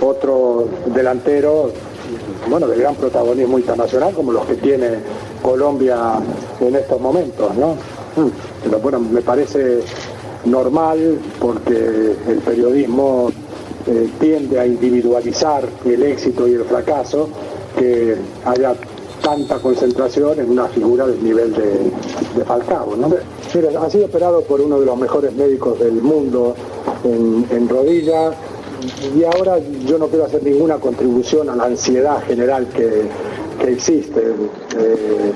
[0.00, 1.70] otro delantero
[2.48, 4.98] bueno, de gran protagonismo internacional como los que tiene
[5.42, 6.14] Colombia
[6.60, 7.76] en estos momentos, ¿no?
[8.64, 9.80] Pero bueno, me parece
[10.44, 13.30] normal porque el periodismo
[13.86, 17.28] eh, tiende a individualizar el éxito y el fracaso,
[17.78, 18.74] que haya
[19.22, 21.90] tanta concentración en una figura del nivel de,
[22.36, 22.94] de Falcao.
[22.96, 26.54] Mira, ha sido operado por uno de los mejores médicos del mundo
[27.04, 28.32] en, en rodilla
[29.16, 33.08] y ahora yo no quiero hacer ninguna contribución a la ansiedad general que,
[33.60, 34.20] que existe.
[34.20, 35.32] Eh,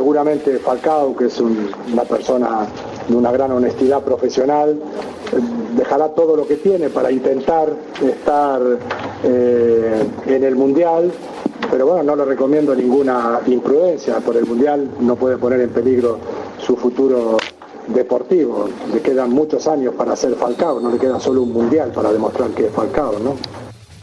[0.00, 2.66] seguramente Falcao, que es un- una persona
[3.08, 4.78] de una gran honestidad profesional,
[5.74, 8.60] dejará todo lo que tiene para intentar estar
[9.24, 11.10] eh, en el Mundial,
[11.70, 16.18] pero bueno, no le recomiendo ninguna imprudencia, por el Mundial no puede poner en peligro
[16.58, 17.38] su futuro
[17.88, 18.68] deportivo.
[18.92, 22.50] Le quedan muchos años para ser Falcao, no le queda solo un Mundial para demostrar
[22.50, 23.34] que es Falcao, ¿no?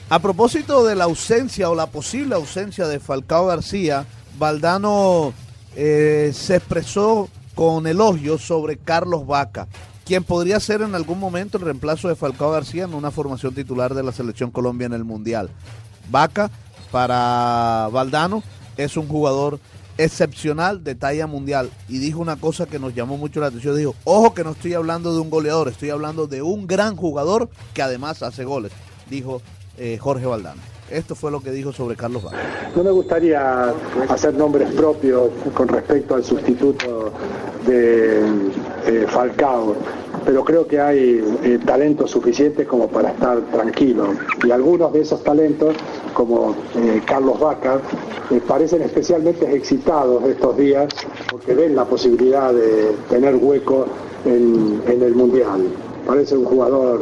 [0.10, 4.06] A propósito de la ausencia o la posible ausencia de Falcao García,
[4.40, 5.34] Valdano
[5.76, 9.68] eh, se expresó con elogios sobre Carlos Vaca,
[10.06, 13.94] quien podría ser en algún momento el reemplazo de Falcao García en una formación titular
[13.94, 15.50] de la selección Colombia en el Mundial.
[16.10, 16.52] Vaca,
[16.92, 18.44] para Valdano,
[18.78, 19.60] es un jugador
[19.98, 23.96] excepcional de talla mundial y dijo una cosa que nos llamó mucho la atención, dijo,
[24.04, 27.84] ojo que no estoy hablando de un goleador, estoy hablando de un gran jugador que
[27.84, 28.72] además hace goles,
[29.10, 29.42] dijo
[29.78, 30.73] eh, Jorge Valdano.
[30.94, 32.38] Esto fue lo que dijo sobre Carlos Vaca.
[32.76, 33.74] No me gustaría
[34.10, 37.12] hacer nombres propios con respecto al sustituto
[37.66, 38.20] de
[38.86, 39.76] eh, Falcao,
[40.24, 44.10] pero creo que hay eh, talentos suficientes como para estar tranquilo.
[44.44, 45.76] Y algunos de esos talentos,
[46.14, 47.80] como eh, Carlos Vaca,
[48.48, 50.94] parecen especialmente excitados estos días
[51.32, 53.88] porque ven la posibilidad de tener hueco
[54.26, 55.70] en el Mundial.
[56.06, 57.02] Parece un jugador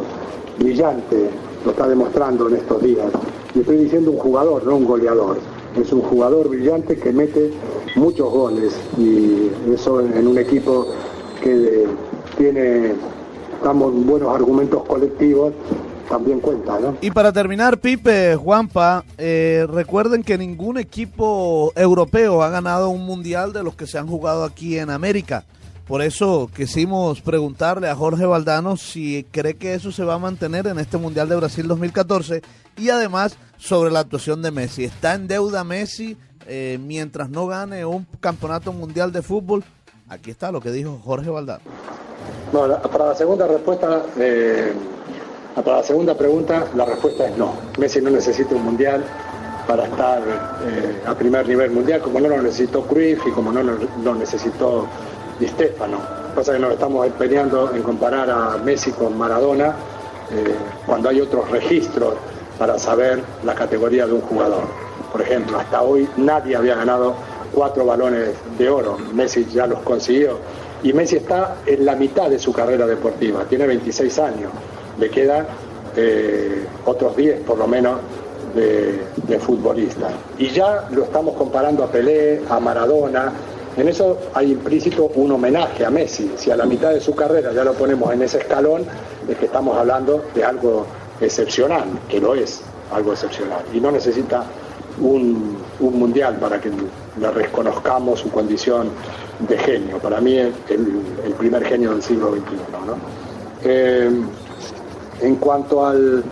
[0.58, 1.30] brillante,
[1.66, 3.12] lo está demostrando en estos días.
[3.54, 5.38] Y estoy diciendo un jugador, no un goleador.
[5.80, 7.52] Es un jugador brillante que mete
[7.96, 10.88] muchos goles y eso en, un equipo
[11.42, 11.86] que
[12.38, 12.94] tiene
[13.56, 15.54] estamos buenos argumentos colectivos
[16.10, 16.98] también cuenta, ¿no?
[17.00, 23.54] Y para terminar, Pipe, Juanpa, eh, recuerden que ningún equipo europeo ha ganado un mundial
[23.54, 25.46] de los que se han jugado aquí en América.
[25.88, 30.68] Por eso quisimos preguntarle a Jorge Valdano si cree que eso se va a mantener
[30.68, 32.42] en este Mundial de Brasil 2014
[32.78, 34.86] y además sobre la actuación de Messi.
[34.86, 39.64] ¿Está en deuda Messi eh, mientras no gane un campeonato mundial de fútbol?
[40.10, 41.62] Aquí está lo que dijo Jorge Valdano.
[42.52, 44.74] No, para la segunda respuesta, eh,
[45.56, 47.54] para la segunda pregunta, la respuesta es no.
[47.78, 49.06] Messi no necesita un mundial
[49.68, 50.22] para estar
[50.66, 54.88] eh, a primer nivel mundial, como no lo necesitó Cruyff y como no lo, necesitó
[55.40, 56.00] Di Stefano.
[56.36, 59.76] Pasa que nos estamos empeñando en comparar a Messi con Maradona
[60.86, 62.14] cuando hay otros registros
[62.62, 64.66] para saber la categoría de un jugador.
[65.12, 67.16] Por ejemplo, hasta hoy nadie había ganado
[67.52, 69.00] cuatro balones de oro.
[69.16, 70.38] Messi ya los consiguió.
[70.84, 74.52] Y Messi está en la mitad de su carrera deportiva, tiene 26 años.
[75.00, 75.48] Le quedan
[75.96, 77.98] eh, otros 10 por lo menos
[78.54, 80.10] de, de futbolista.
[80.38, 83.34] Y ya lo estamos comparando a Pelé, a Maradona.
[83.76, 86.32] En eso hay implícito un homenaje a Messi.
[86.38, 88.86] Si a la mitad de su carrera ya lo ponemos en ese escalón,
[89.28, 90.86] es que estamos hablando de algo
[91.22, 93.64] excepcional, que lo es, algo excepcional.
[93.74, 94.44] Y no necesita
[95.00, 96.70] un, un mundial para que
[97.20, 98.90] le reconozcamos su condición
[99.48, 99.98] de genio.
[100.00, 102.56] Para mí es el, primer genio del siglo XXI.
[102.86, 102.96] ¿no?
[103.64, 104.10] Eh,
[105.22, 106.24] en cuanto al,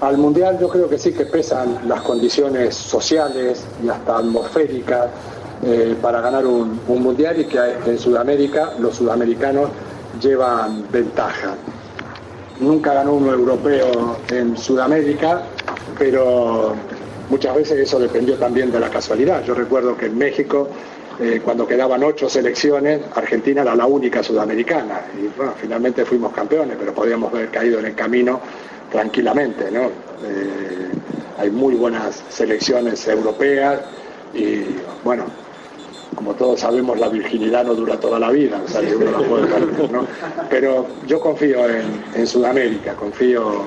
[0.00, 5.08] al mundial, yo creo que sí que pesan las condiciones sociales y hasta atmosféricas
[5.64, 9.70] eh, para ganar un, un mundial y que en Sudamérica los sudamericanos
[10.20, 11.54] llevan ventaja.
[12.60, 15.42] Nunca ganó uno europeo en Sudamérica,
[15.98, 16.74] pero
[17.28, 19.44] muchas veces eso dependió también de la casualidad.
[19.44, 20.68] Yo recuerdo que en México,
[21.20, 25.02] eh, cuando quedaban ocho selecciones, Argentina era la única sudamericana.
[25.18, 28.40] Y bueno, finalmente fuimos campeones, pero podíamos haber caído en el camino
[28.90, 29.70] tranquilamente.
[29.70, 29.82] ¿no?
[29.82, 30.92] Eh,
[31.38, 33.80] hay muy buenas selecciones europeas
[34.32, 34.64] y
[35.04, 35.24] bueno,
[36.16, 39.18] como todos sabemos, la virginidad no dura toda la vida, o sea, que uno la
[39.18, 39.46] puede
[39.92, 40.06] ¿no?
[40.50, 43.66] Pero yo confío en, en Sudamérica, confío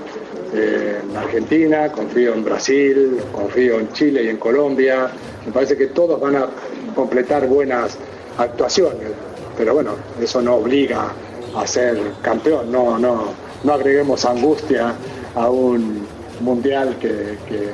[0.53, 5.09] eh, en Argentina, confío en Brasil, confío en Chile y en Colombia.
[5.45, 6.47] Me parece que todos van a
[6.95, 7.97] completar buenas
[8.38, 9.09] actuaciones,
[9.55, 11.13] pero bueno, eso no obliga
[11.55, 13.25] a ser campeón, no, no,
[13.63, 14.95] no agreguemos angustia
[15.35, 16.05] a un
[16.41, 17.73] mundial que, que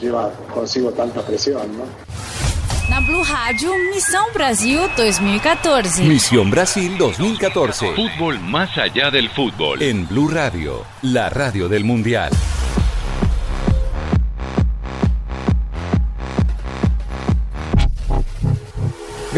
[0.00, 2.12] lleva consigo tanta presión, ¿no?
[2.88, 6.02] Na Blue Rádio, Missão Brasil 2014.
[6.04, 7.94] Misión Brasil 2014.
[7.94, 9.82] Fútbol más allá del fútbol.
[9.82, 12.30] En Blue Radio, la radio del Mundial.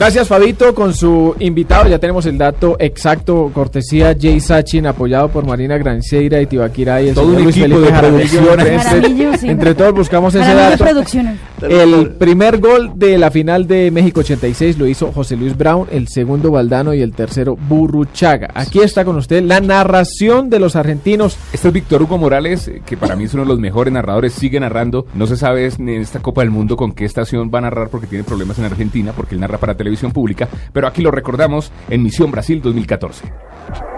[0.05, 1.89] Gracias Fabito con su invitado.
[1.89, 3.51] Ya tenemos el dato exacto.
[3.55, 7.57] Cortesía Jay Sachin, apoyado por Marina Granciera y Tibaquira y el Todo señor un Luis
[7.57, 8.61] equipo Felipe de producción.
[8.61, 10.85] Entre, entre todos buscamos ese dato.
[10.85, 11.39] Producciones.
[11.63, 16.09] El primer gol de la final de México 86 lo hizo José Luis Brown, el
[16.09, 18.51] segundo Valdano y el tercero Burruchaga.
[18.55, 21.39] Aquí está con usted la narración de los argentinos.
[21.51, 24.35] Este es Víctor Hugo Morales, eh, que para mí es uno de los mejores narradores,
[24.35, 25.07] sigue narrando.
[25.15, 28.07] No se sabe en esta Copa del Mundo con qué estación va a narrar porque
[28.07, 32.03] tiene problemas en Argentina, porque él narra para televisión pública, pero aquí lo recordamos en
[32.03, 33.94] Misión Brasil 2014.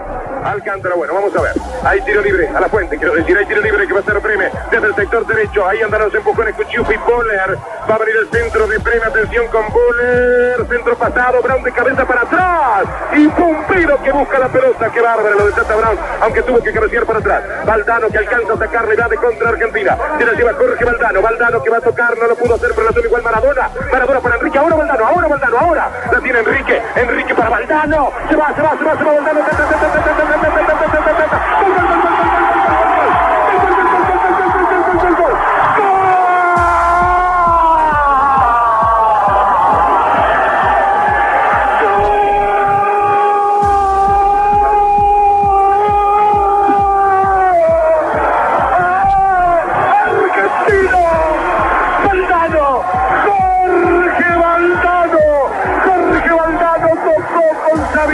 [0.47, 1.53] Alcántara, bueno, vamos a ver.
[1.83, 4.19] Hay tiro libre a la fuente, quiero decir, hay tiro libre que va a ser
[4.19, 5.67] Breme desde el sector derecho.
[5.67, 7.57] Ahí andan los empujones con Chupi Boller.
[7.89, 10.65] Va a venir el centro de Breme, atención con Boller.
[10.67, 12.87] Centro pasado, Brown de cabeza para atrás.
[13.13, 14.89] Y Pumpido que busca la pelota.
[14.89, 17.43] Qué bárbaro lo de Tata Brown, aunque tuvo que cabecear para atrás.
[17.65, 19.97] Valdano que alcanza a sacar, le da de contra Argentina.
[20.17, 21.21] Se la lleva Jorge Valdano.
[21.21, 23.69] Valdano que va a tocar, no lo pudo hacer, pero la toma igual Maradona.
[23.91, 24.57] Maradona para Enrique.
[24.57, 25.91] Ahora Valdano, ahora Valdano, ahora.
[26.11, 26.81] La tiene Enrique.
[26.95, 28.11] Enrique para Valdano.
[28.29, 30.16] Se va, se va, se va, se va Valdano.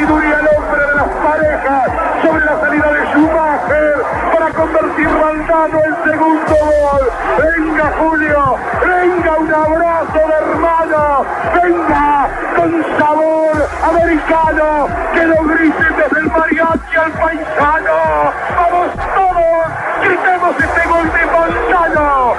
[0.04, 3.96] Sabiduría al hombre de las parejas sobre la salida de Schumacher
[4.34, 7.12] para convertir Valdano el segundo gol.
[7.38, 16.20] Venga Julio, venga un abrazo de hermano, venga con sabor americano, que lo griten desde
[16.20, 18.34] el mariachi al paisano.
[18.58, 19.66] Vamos todos,
[20.04, 22.34] gritemos este gol de Valdano.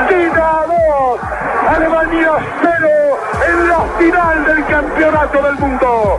[0.00, 1.20] Argentina 2,
[1.68, 6.18] Alemania 0 en la final campeonato del mundo.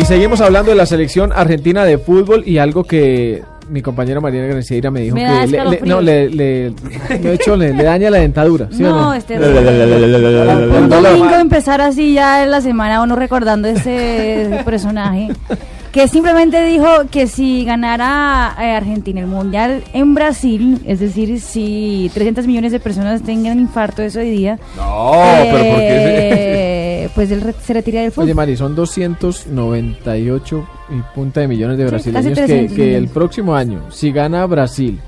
[0.00, 4.46] Y seguimos hablando de la selección argentina de fútbol y algo que mi compañera Mariana
[4.46, 6.70] Grancieira me dijo Me que da le, no, le, le-
[7.18, 8.68] de hecho, le, le daña la dentadura.
[8.70, 9.14] ¿sí No, no?
[9.14, 10.78] es terrible.
[10.78, 15.30] Un domingo empezar así ya en la semana uno recordando ese personaje
[15.96, 22.10] que simplemente dijo que si ganara eh, Argentina el mundial en Brasil, es decir, si
[22.12, 27.04] 300 millones de personas tengan infarto ese día, No, pero ¿por qué?
[27.04, 28.24] eh, pues él se retira del fútbol.
[28.26, 33.54] Oye, Mari, son 298 y punta de millones de brasileños que, 300 que el próximo
[33.54, 35.00] año, si gana Brasil,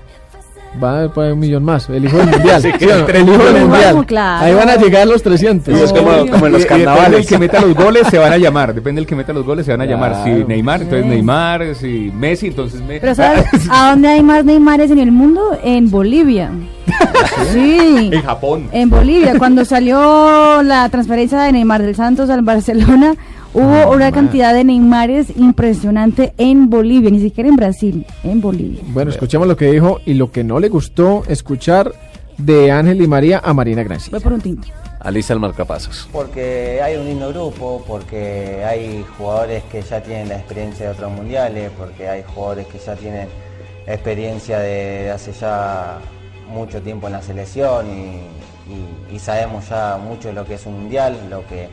[0.83, 1.89] va a poner un millón más.
[1.89, 2.63] El hijo del mundial.
[2.63, 3.07] Sí, ¿sí no?
[3.07, 4.07] El hijo del mundial.
[4.07, 4.45] Claro.
[4.47, 5.77] Ahí van a llegar los 300.
[5.79, 6.13] Y es como,
[6.47, 7.11] en los carnavales.
[7.11, 8.75] depende el que meta los goles se van a llamar.
[8.75, 10.25] Depende del que meta los goles se van a llamar.
[10.25, 10.31] Si.
[10.31, 11.09] Neymar, entonces Sí.
[11.11, 11.75] Neymar.
[11.75, 13.01] Si Messi, entonces Messi.
[13.01, 15.59] Pero ¿sabes a dónde hay más Neymares en el mundo?
[15.63, 16.51] En Bolivia.
[17.53, 18.11] Sí.
[18.13, 18.69] En Japón.
[18.73, 23.15] En Bolivia, cuando salió la transferencia de Neymar del Santos al Barcelona,
[23.59, 28.81] Hubo una cantidad de Neymares impresionante en Bolivia, ni siquiera en Brasil, en Bolivia.
[28.89, 31.93] Bueno, escuchemos lo que dijo y lo que no le gustó escuchar
[32.37, 34.11] de Ángel y María a Marina Gracia.
[34.13, 34.69] Voy por un tinto.
[35.01, 36.09] Alisa el marcapasos.
[36.13, 41.11] Porque hay un lindo grupo, porque hay jugadores que ya tienen la experiencia de otros
[41.13, 43.29] mundiales, porque hay jugadores que ya tienen
[43.87, 45.99] experiencia de hace ya
[46.53, 50.75] mucho tiempo en la selección y, y- y sabemos ya mucho lo que es un
[50.81, 51.69] mundial, lo que,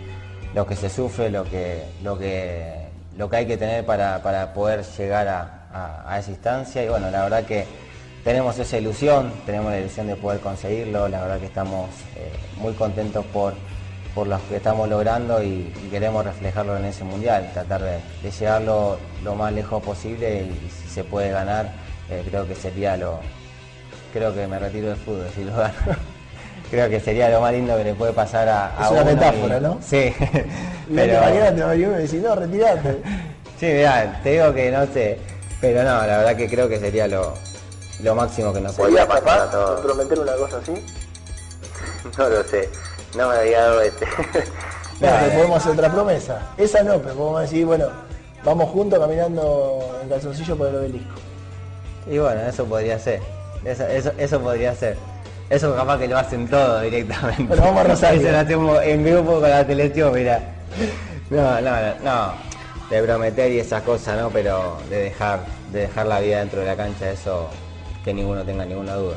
[0.56, 2.74] lo que se sufre, lo que, lo que,
[3.18, 7.12] lo que hay que tener para, para poder llegar a, a- esa instancia y bueno,
[7.12, 7.66] la verdad que
[8.24, 12.72] tenemos esa ilusión, tenemos la ilusión de poder conseguirlo, la verdad que estamos eh, muy
[12.74, 13.54] contentos por,
[14.16, 18.32] por lo que estamos logrando y, y queremos reflejarlo en ese mundial, tratar de, de
[18.32, 21.70] llegarlo lo más lejos posible y, si se puede ganar,
[22.10, 23.20] eh, creo que sería lo,
[24.14, 25.74] creo que me retiro del fútbol si lo gano.
[26.70, 29.12] creo que sería lo más lindo que le puede pasar a, a Es una uno
[29.12, 29.80] y- metáfora, ¿no?
[29.88, 30.14] Sí,
[30.96, 31.22] Pero...
[31.22, 33.02] Mañana te va a venir uno y decir, no, retirate.
[33.60, 35.18] Sí, mirá, te digo que no sé,
[35.62, 37.34] pero no, la verdad que creo que sería lo,
[38.04, 39.80] lo máximo que nos podría ¿Sería pasar a todos.
[39.80, 40.74] prometer una cosa así?
[42.18, 42.68] No lo sé,
[43.18, 44.06] no me había dado este.
[44.06, 46.42] No, pero podemos hacer otra promesa.
[46.58, 47.88] Esa no, pero podemos decir, bueno,
[48.44, 51.16] vamos juntos caminando en calzoncillo por el obelisco.
[52.08, 53.22] Y bueno, eso podría ser,
[53.64, 54.98] eso, eso, eso podría ser.
[55.50, 57.44] Eso capaz que lo hacen todo directamente.
[57.44, 58.22] Bueno, vamos a Rosario.
[58.22, 60.42] Eso lo hacemos en grupo con la selección, mira.
[61.30, 62.34] No, no, no, no.
[62.90, 64.30] De prometer y esas cosas, ¿no?
[64.30, 67.50] Pero de dejar, de dejar la vida dentro de la cancha, eso
[68.04, 69.16] que ninguno tenga ninguna duda.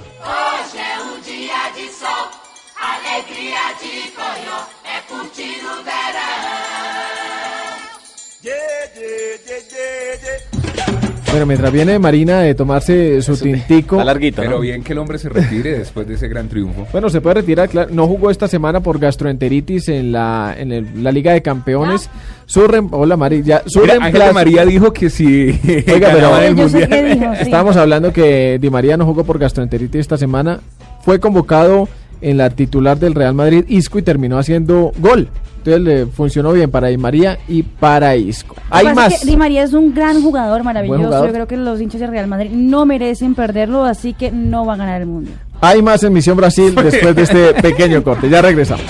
[11.30, 14.02] Bueno, mientras viene Marina de tomarse su tintico.
[14.34, 16.86] Pero bien que el hombre se retire después de ese gran triunfo.
[16.92, 17.90] Bueno, se puede retirar, claro.
[17.92, 22.08] No jugó esta semana por gastroenteritis en la, en el- la Liga de Campeones.
[22.46, 23.62] Su rem- Hola, María.
[23.66, 25.26] Su Mira, reemplazo- Ángela María dijo que si
[25.92, 27.36] Oiga, pero el mundial.
[27.40, 30.60] estábamos hablando que Di María no jugó por gastroenteritis esta semana.
[31.02, 31.88] Fue convocado
[32.22, 35.28] en la titular del Real Madrid, Isco, y terminó haciendo gol.
[35.58, 38.56] Entonces le funcionó bien para Di María y para Isco.
[38.70, 39.20] Hay es más.
[39.20, 41.04] que Di María es un gran jugador, maravilloso.
[41.04, 41.26] jugador.
[41.26, 44.74] Yo creo que los hinchas del Real Madrid no merecen perderlo, así que no va
[44.74, 45.30] a ganar el mundo.
[45.60, 48.28] Hay más en Misión Brasil después de este pequeño corte.
[48.28, 48.84] Ya regresamos.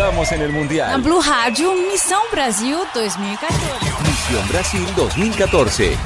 [0.00, 1.02] Estamos en el Na Mundial.
[1.02, 3.60] Blue Rádio, Missão Brasil 2014.
[4.08, 5.98] Misión Brasil 2014.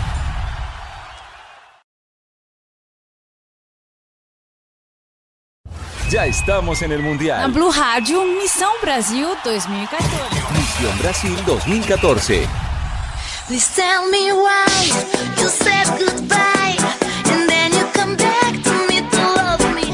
[6.11, 7.53] Ya estamos en el Na Mundial.
[7.53, 10.12] Blue Rádio, Missão Brasil 2014.
[10.59, 12.49] Misión Brasil 2014.
[13.47, 14.64] Please tell me why
[15.38, 16.34] you said goodbye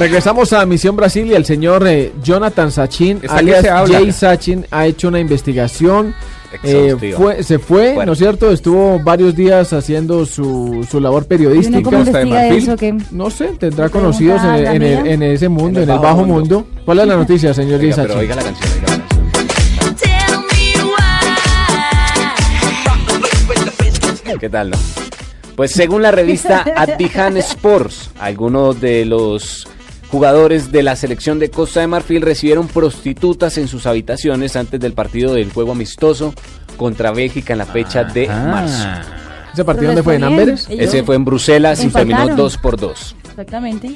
[0.01, 3.99] Regresamos a Misión Brasil y el señor eh, Jonathan Sachin, que alias se habla.
[3.99, 6.15] Jay Sachin, ha hecho una investigación.
[6.63, 8.07] eh, fue, se fue, Bueno.
[8.07, 8.51] ¿no es cierto?
[8.51, 11.77] Estuvo varios días haciendo su, su labor periodística.
[11.79, 12.03] ¿Y uno cómo
[12.39, 12.77] eso?
[12.77, 12.97] ¿Qué?
[13.11, 16.61] No sé, tendrá ¿Le conocidos en, el- ese mundo, en En el, bajo bajo mundo.
[16.61, 16.67] mundo.
[16.87, 18.17] ¿Cuál es la noticia, señor Jay Sachin?
[18.19, 19.21] oiga la canción, oiga la canción.
[24.39, 24.79] ¿Qué tal, no?
[25.57, 29.69] Pues según la revista Abdihan Sports, algunos de los
[30.11, 34.93] jugadores de la selección de Costa de Marfil recibieron prostitutas en sus habitaciones antes del
[34.93, 36.35] partido del juego amistoso
[36.77, 38.87] contra Bélgica en la fecha de marzo.
[39.53, 40.15] ¿Ese partido dónde fue?
[40.17, 40.25] ¿En.
[40.25, 40.67] Amberes?
[40.71, 42.37] Ese fue en Bruselas y terminó empataron.
[42.37, 43.17] 2 por 2.
[43.31, 43.91] Exactamente.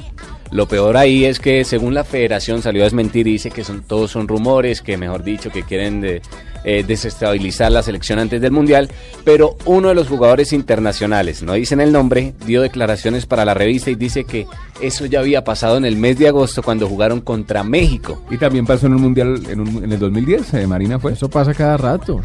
[0.50, 3.82] Lo peor ahí es que según la federación salió a desmentir y dice que son,
[3.82, 6.22] todos son rumores, que mejor dicho, que quieren de-
[6.64, 8.88] eh, desestabilizar la selección antes del Mundial,
[9.24, 13.90] pero uno de los jugadores internacionales, no dicen el nombre, dio declaraciones para la revista
[13.90, 14.46] y dice que
[14.80, 18.22] eso ya había pasado en el mes de agosto cuando jugaron contra México.
[18.30, 21.12] Y también pasó en un mundial en, un- en el 2010, eh, Marina fue.
[21.12, 22.20] Eso pasa cada rato.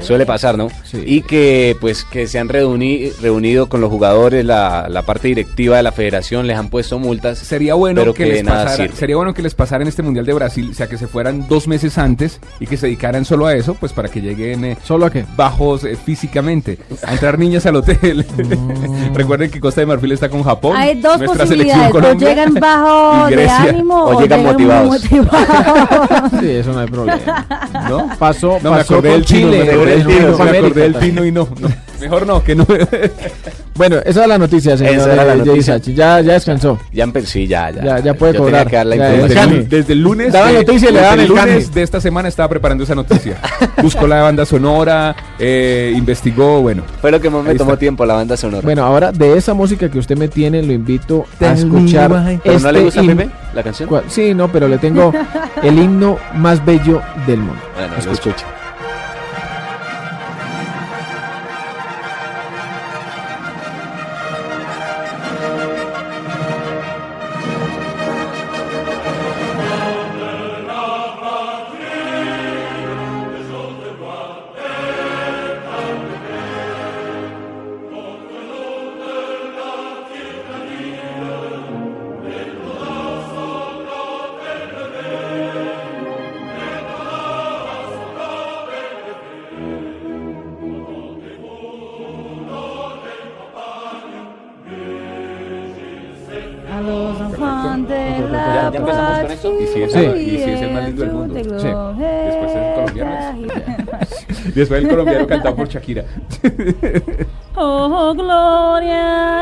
[0.00, 0.68] Suele pasar, ¿no?
[1.06, 5.76] Y que pues que se han reuni- reunido con los jugadores, la, la parte directiva
[5.76, 7.38] de la federación, les han puesto multas.
[7.38, 10.26] Sería bueno pero que, que, les pasara, sería bueno que les pasara en este mundial
[10.26, 13.46] de Brasil, o sea que se fueran dos meses antes y que se dedicaran solo
[13.46, 17.36] a eso, pues para que lleguen eh, solo a qué bajos eh, físicamente, a entrar
[17.36, 18.24] niñas al hotel.
[19.12, 21.92] Recuerden que Costa de Marfil está con Japón, Hay dos nuestra posibilidades.
[21.92, 24.88] O llegan bajo y de ánimo O o, llegan llegan motivados.
[25.02, 26.30] motivados.
[26.38, 27.46] Sí, eso no hay problema.
[27.88, 28.08] ¿No?
[28.20, 29.64] Pasó, No, me pasó acordé del Chile.
[29.64, 31.14] me acordé del tino, Copa me acordé América del también.
[31.14, 31.68] tino y no, no.
[32.02, 32.66] Mejor no, que no.
[33.74, 35.74] Bueno, esa es la noticia, señor Esa era la Jay noticia.
[35.78, 35.94] Sachin.
[35.96, 36.78] Ya, ya descansó.
[36.92, 37.82] Ya empezó, sí, ya, ya.
[37.82, 38.68] Ya- ya puede Yo cobrar.
[38.68, 39.50] que dar la Ya, Desde, información.
[39.50, 41.44] el, lu- desde el lunes, Daba de- noticia y le desde daban el el lunes
[41.46, 41.68] cambio.
[41.74, 43.38] de esta semana estaba preparando esa noticia.
[43.82, 46.82] Buscó la banda sonora, eh, investigó, bueno.
[47.00, 47.80] Fue lo que más me tomó está.
[47.80, 48.60] tiempo, la banda sonora.
[48.62, 52.10] Bueno, ahora de esa música que usted me tiene, lo invito a escuchar.
[52.44, 53.88] ¿Pero no le este gusta a Pepe la canción?
[54.08, 55.12] Sí, no, pero le tengo
[55.62, 57.60] el himno más bello del mundo.
[57.74, 58.44] Bueno, lo escucho.
[104.54, 106.04] Después el colombiano cantado por Shakira.
[107.54, 109.41] Oh, gloria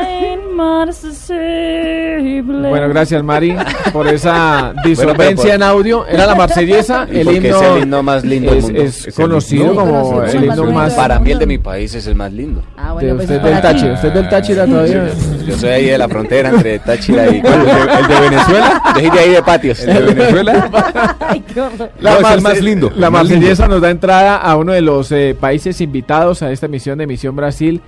[2.43, 3.55] Bueno, gracias Mari
[3.91, 6.07] por esa disolvencia pero en audio.
[6.07, 8.81] Era la marsellesa, ¿Y el por himno, es el himno más lindo del es, mundo?
[8.81, 9.75] es Es el conocido himno.
[9.75, 10.93] como Conocido el himno el más.
[10.93, 12.63] Para mí el de mi país es el más lindo.
[12.77, 13.61] Ah, de bueno, pues usted es del.
[13.61, 15.09] Táchira, usted del Táchira todavía.
[15.45, 17.37] Yo soy ahí de la frontera entre Táchira y...
[17.37, 18.81] ¿El de, el de Venezuela?
[18.95, 19.79] Yo soy de ahí de patios.
[19.81, 20.69] ¿El de Venezuela?
[20.71, 21.91] Horror.
[21.99, 22.91] No, es el más lindo.
[22.95, 26.67] La el marsellesa nos da entrada a uno de los eh, países invitados a esta
[26.67, 27.81] misión de Misión Brasil,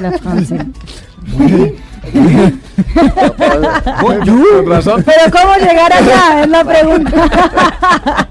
[0.00, 0.72] la razón.
[5.04, 6.40] Pero ¿cómo llegar allá?
[6.42, 8.28] Es la pregunta.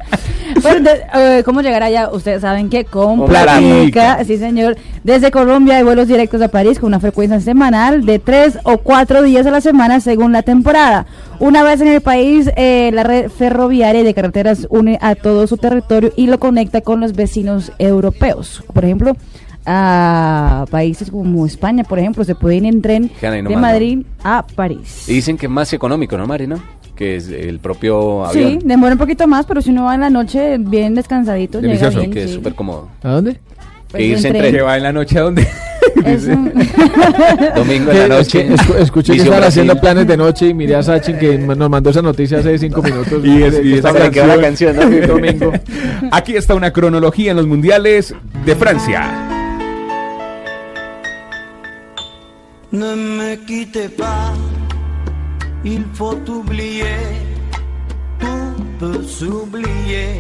[0.62, 1.02] Bueno, de-
[1.40, 2.10] eh, ¿Cómo llegar allá?
[2.12, 4.24] Ustedes saben que con Platica.
[4.26, 8.58] sí señor, desde Colombia hay vuelos directos a París con una frecuencia semanal de tres
[8.64, 11.06] o cuatro días a la semana según la temporada.
[11.40, 15.58] Una vez en el país, eh, la red ferroviaria de carreteras une a todo su
[15.58, 18.64] territorio y lo conecta con los vecinos europeos.
[18.74, 19.16] Por ejemplo,
[19.66, 23.56] a países como España, por ejemplo, se pueden ir en tren de.
[23.58, 25.10] Madrid a París.
[25.10, 26.48] Y dicen que es más económico, ¿no, Mari?
[26.48, 26.60] ¿no?
[26.96, 28.60] Que es el propio Sí, avión.
[28.64, 32.12] demora un poquito más, pero si uno va en la noche bien descansadito, llega bien.
[32.12, 32.36] que es sí.
[32.38, 32.88] súper cómodo.
[33.04, 33.40] ¿A dónde?
[33.96, 34.52] Pues que irse en en tren.
[34.52, 34.56] tren.
[34.56, 35.48] Que va en la noche a dónde?
[36.06, 36.52] Es un-
[37.56, 38.56] Domingo en la es que noche.
[38.64, 41.90] escu- escuché que estaban haciendo planes de noche y miré a Sachin que nos mandó
[41.90, 43.24] esa noticia hace cinco minutos.
[43.24, 45.08] Y es- y esta le quedó la canción, ¿no?
[45.08, 45.54] domingo.
[46.12, 48.14] Aquí está una cronología en los mundiales
[48.46, 49.10] de Francia.
[52.72, 54.34] Ne me quittez pas,
[55.64, 56.98] il faut oublier,
[58.20, 60.20] tout peut s'oublier.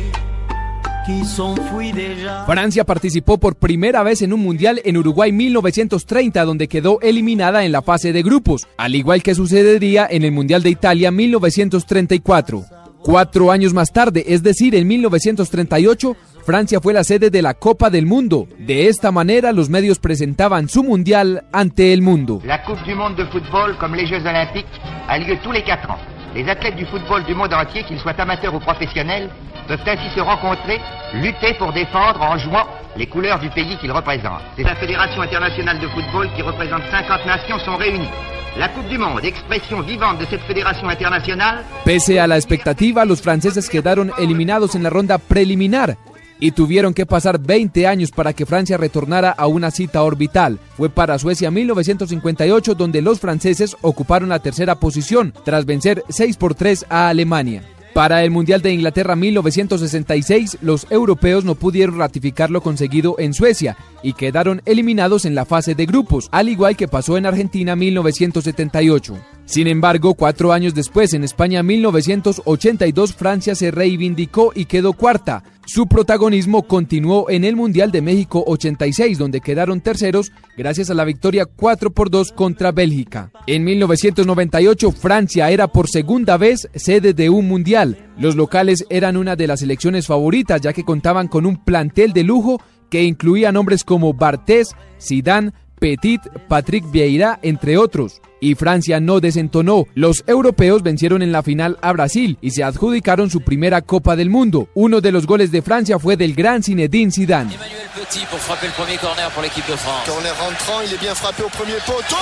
[2.47, 7.71] Francia participó por primera vez en un mundial en Uruguay 1930, donde quedó eliminada en
[7.71, 12.63] la fase de grupos, al igual que sucedería en el Mundial de Italia 1934.
[13.03, 17.91] Cuatro años más tarde, es decir, en 1938, Francia fue la sede de la Copa
[17.91, 18.47] del Mundo.
[18.57, 22.41] De esta manera, los medios presentaban su mundial ante el mundo.
[22.43, 24.65] La Coupe du Monde de football, comme les Jeux Olympiques,
[25.07, 25.99] a lieu tous les 4 ans.
[26.33, 29.29] Les athlètes du football du monde entier, qu'ils soient amateurs ou professionnels,
[29.67, 30.79] peuvent ainsi se rencontrer,
[31.13, 34.41] lutter pour défendre en jouant les couleurs du pays qu'ils représentent.
[34.55, 38.09] C'est la Fédération internationale de football qui représente 50 nations sont réunies.
[38.57, 43.21] La Coupe du Monde, expression vivante de cette fédération internationale, Pese a la expectativa, los
[43.21, 45.97] franceses quedaron eliminados en la ronda preliminar
[46.39, 50.59] y tuvieron que pasar 20 años para que Francia retornara a una cita orbital.
[50.77, 56.55] Fue para Suecia 1958 donde los franceses ocuparon la tercera posición tras vencer 6 por
[56.55, 57.63] 3 a Alemania.
[57.95, 63.77] Para el Mundial de Inglaterra 1966, los europeos no pudieron ratificar lo conseguido en Suecia
[64.03, 69.15] y quedaron eliminados en la fase de grupos, al igual que pasó en Argentina 1978.
[69.45, 75.43] Sin embargo, cuatro años después, en España 1982, Francia se reivindicó y quedó cuarta.
[75.67, 81.05] Su protagonismo continuó en el Mundial de México 86, donde quedaron terceros gracias a la
[81.05, 83.31] victoria 4 por 2 contra Bélgica.
[83.45, 88.11] En 1998, Francia era por segunda vez sede de un Mundial.
[88.17, 92.23] Los locales eran una de las selecciones favoritas, ya que contaban con un plantel de
[92.23, 98.21] lujo que incluía nombres como Bartés, Zidane, Petit, Patrick Vieira, entre otros.
[98.39, 99.85] Y Francia no desentonó.
[99.95, 104.29] Los europeos vencieron en la final a Brasil y se adjudicaron su primera Copa del
[104.29, 104.69] Mundo.
[104.73, 107.51] Uno de los goles de Francia fue del gran Zinedine Zidane.
[107.95, 110.05] Petit pour frapper le premier corner pour l'équipe de France.
[110.05, 112.17] Corner rentrant, il est bien frappé au premier poteau.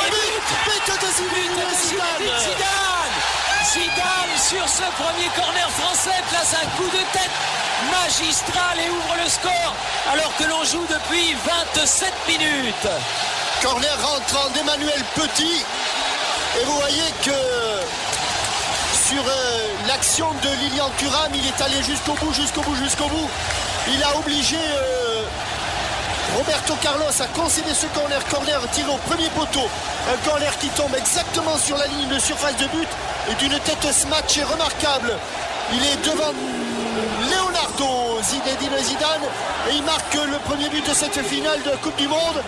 [3.73, 7.35] Zidane sur ce premier corner français place un coup de tête
[7.91, 9.75] magistral et ouvre le score
[10.11, 11.33] alors que l'on joue depuis
[11.75, 13.42] 27 minutes.
[13.63, 15.63] Corner rentrant d'Emmanuel Petit.
[16.59, 17.31] Et vous voyez que
[19.07, 23.29] sur euh, l'action de Lilian Thuram, il est allé jusqu'au bout, jusqu'au bout, jusqu'au bout.
[23.87, 25.23] Il a obligé euh,
[26.35, 28.21] Roberto Carlos à concéder ce corner.
[28.27, 29.69] Corner tiré au premier poteau.
[30.11, 32.89] Un corner qui tombe exactement sur la ligne de surface de but
[33.31, 35.17] et d'une tête smash et remarquable.
[37.29, 39.27] Leonardo Zinedine Zidane
[39.69, 42.41] et il marque le premier but de cette finale de Coupe du Monde.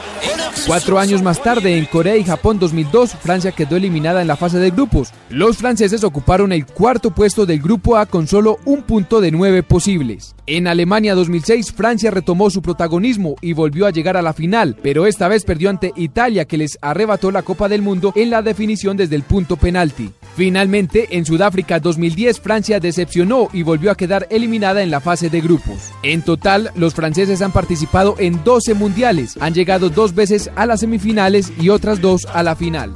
[0.67, 4.59] Cuatro años más tarde, en Corea y Japón 2002, Francia quedó eliminada en la fase
[4.59, 5.11] de grupos.
[5.29, 9.63] Los franceses ocuparon el cuarto puesto del grupo A con solo un punto de nueve
[9.63, 10.35] posibles.
[10.47, 15.07] En Alemania 2006, Francia retomó su protagonismo y volvió a llegar a la final, pero
[15.07, 18.97] esta vez perdió ante Italia que les arrebató la Copa del Mundo en la definición
[18.97, 20.11] desde el punto penalti.
[20.35, 23.04] Finalmente, en Sudáfrica 2010, Francia decepcionó
[23.53, 25.91] y volvió a quedar eliminada en la fase de grupos.
[26.03, 30.79] En total, los franceses han participado en 12 mundiales, han llegado dos veces a las
[30.81, 32.93] semifinales y otras dos a la final.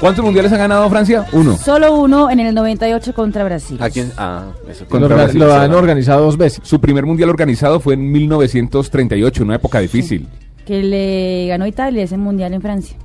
[0.00, 1.26] ¿Cuántos mundiales ha ganado Francia?
[1.32, 1.56] Uno.
[1.56, 3.78] Solo uno en el 98 contra Brasil.
[3.80, 4.10] ¿A quién?
[4.16, 5.38] Ah, eso Contra Brasil.
[5.38, 6.60] lo han organizado dos veces.
[6.64, 10.26] Su primer mundial organizado fue en 1938, una época difícil.
[10.66, 12.96] Que le ganó Italia ese mundial en Francia.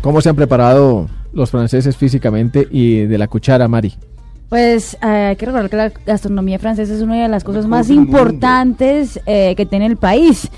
[0.00, 1.06] ¿Cómo se han preparado
[1.38, 3.94] los franceses físicamente y de la cuchara, Mari?
[4.48, 7.90] Pues eh, hay que recordar que la gastronomía francesa es una de las cosas más
[7.90, 10.50] importantes eh, que tiene el país.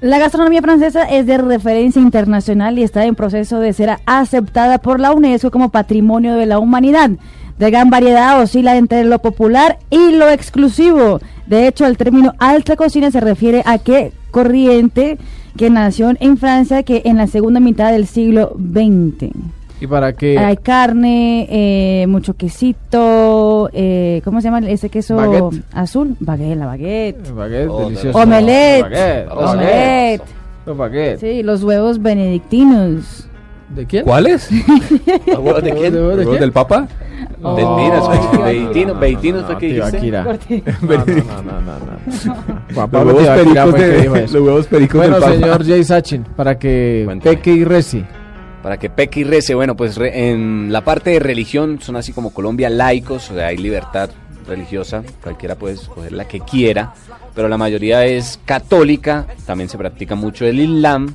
[0.00, 5.00] La gastronomía francesa es de referencia internacional y está en proceso de ser aceptada por
[5.00, 7.10] la UNESCO como Patrimonio de la Humanidad.
[7.58, 11.20] De gran variedad oscila entre lo popular y lo exclusivo.
[11.46, 15.18] De hecho, el término alta cocina se refiere a qué corriente
[15.56, 19.32] que nació en Francia que en la segunda mitad del siglo XX.
[19.80, 25.62] Y para que Hay carne, eh, mucho quesito, eh, ¿cómo se llama ese queso Baguette.
[25.72, 26.16] azul?
[26.18, 27.30] Baguette, la baguette.
[27.32, 28.18] Baguette, Oh, delicioso.
[28.18, 28.82] Omelette.
[28.82, 30.22] Baguette, Omelette.
[30.66, 31.20] Los baguettes.
[31.20, 33.24] Sí, los huevos benedictinos.
[33.74, 34.04] ¿De quién?
[34.04, 34.48] ¿Cuáles?
[35.26, 35.92] ¿Huevos de quién?
[35.92, 36.40] ¿De huevos de ¿Los quién?
[36.40, 36.88] del Papa?
[37.40, 37.54] No.
[37.54, 38.02] Mentiras,
[38.32, 39.74] No, Beitino, no, Beitino no, fue no, que.
[39.74, 41.04] No, no,
[41.42, 41.78] no, no, no,
[42.74, 42.74] no.
[42.74, 45.32] Juan Los huevos pericos de- los Bueno, del Papa.
[45.34, 48.04] señor Jay Sachin, para que peque y reci.
[48.68, 52.12] Para que peque y rece, bueno, pues re- en la parte de religión son así
[52.12, 54.10] como Colombia laicos, o sea, hay libertad
[54.46, 56.92] religiosa, cualquiera puede escoger la que quiera,
[57.34, 61.14] pero la mayoría es católica, también se practica mucho el Islam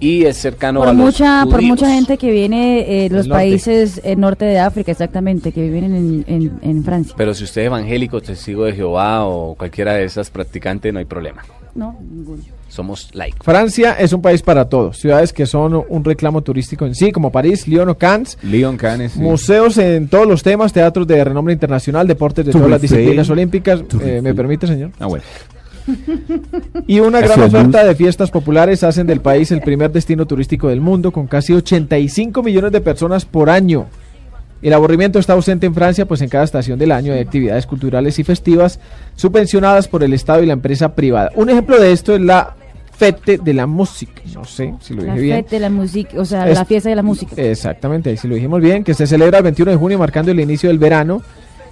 [0.00, 1.68] y es cercano a Por los mucha, por judíos.
[1.78, 3.38] mucha gente que viene eh, de los norte.
[3.42, 7.14] países eh, norte de África, exactamente, que viven en, en, en Francia.
[7.18, 11.04] Pero si usted es evangélico, testigo de Jehová o cualquiera de esas practicantes, no hay
[11.04, 11.44] problema.
[11.74, 12.42] No, ninguno.
[12.74, 13.38] Somos laicos.
[13.44, 14.98] Francia es un país para todos.
[14.98, 18.36] Ciudades que son un reclamo turístico en sí, como París, Lyon o Cannes.
[18.42, 19.12] Leon Canes.
[19.12, 19.20] sí.
[19.20, 23.80] Museos en todos los temas, teatros de renombre internacional, deportes de todas las disciplinas olímpicas.
[24.02, 24.90] Eh, ¿Me permite, señor?
[24.98, 25.22] Ah, bueno.
[26.88, 30.80] Y una gran oferta de fiestas populares hacen del país el primer destino turístico del
[30.80, 33.86] mundo, con casi 85 millones de personas por año.
[34.62, 38.18] El aburrimiento está ausente en Francia, pues en cada estación del año hay actividades culturales
[38.18, 38.80] y festivas
[39.14, 41.30] subvencionadas por el Estado y la empresa privada.
[41.36, 42.56] Un ejemplo de esto es la
[43.04, 44.22] Fete de la Música.
[44.34, 45.36] No sé si lo La dije bien.
[45.44, 47.34] fête de la música, o sea, Es- la fiesta de la música.
[47.36, 50.40] Exactamente, ahí sí lo dijimos bien, que se celebra el 21 de junio marcando el
[50.40, 51.22] inicio del verano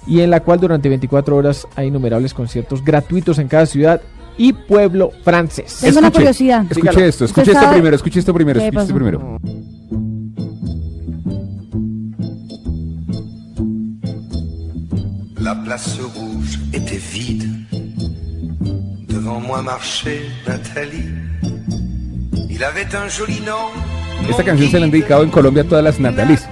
[0.07, 4.01] y en la cual durante 24 horas hay innumerables conciertos gratuitos en cada ciudad
[4.37, 5.79] y pueblo francés.
[5.81, 6.63] Tengo una curiosidad.
[6.71, 6.99] Escuche Dígalo.
[7.07, 9.39] esto, ¿Usted escuche esto sabe- primero, escuche esto primero, ¿Qué escuche esto primero.
[15.41, 17.42] La place rouge était vide.
[19.33, 21.09] Devant moi marchait Nathalie.
[22.51, 23.71] Il avait un joli nom.
[24.29, 26.47] Esta canción se la han dedicado en Colombia a todas las Natalis.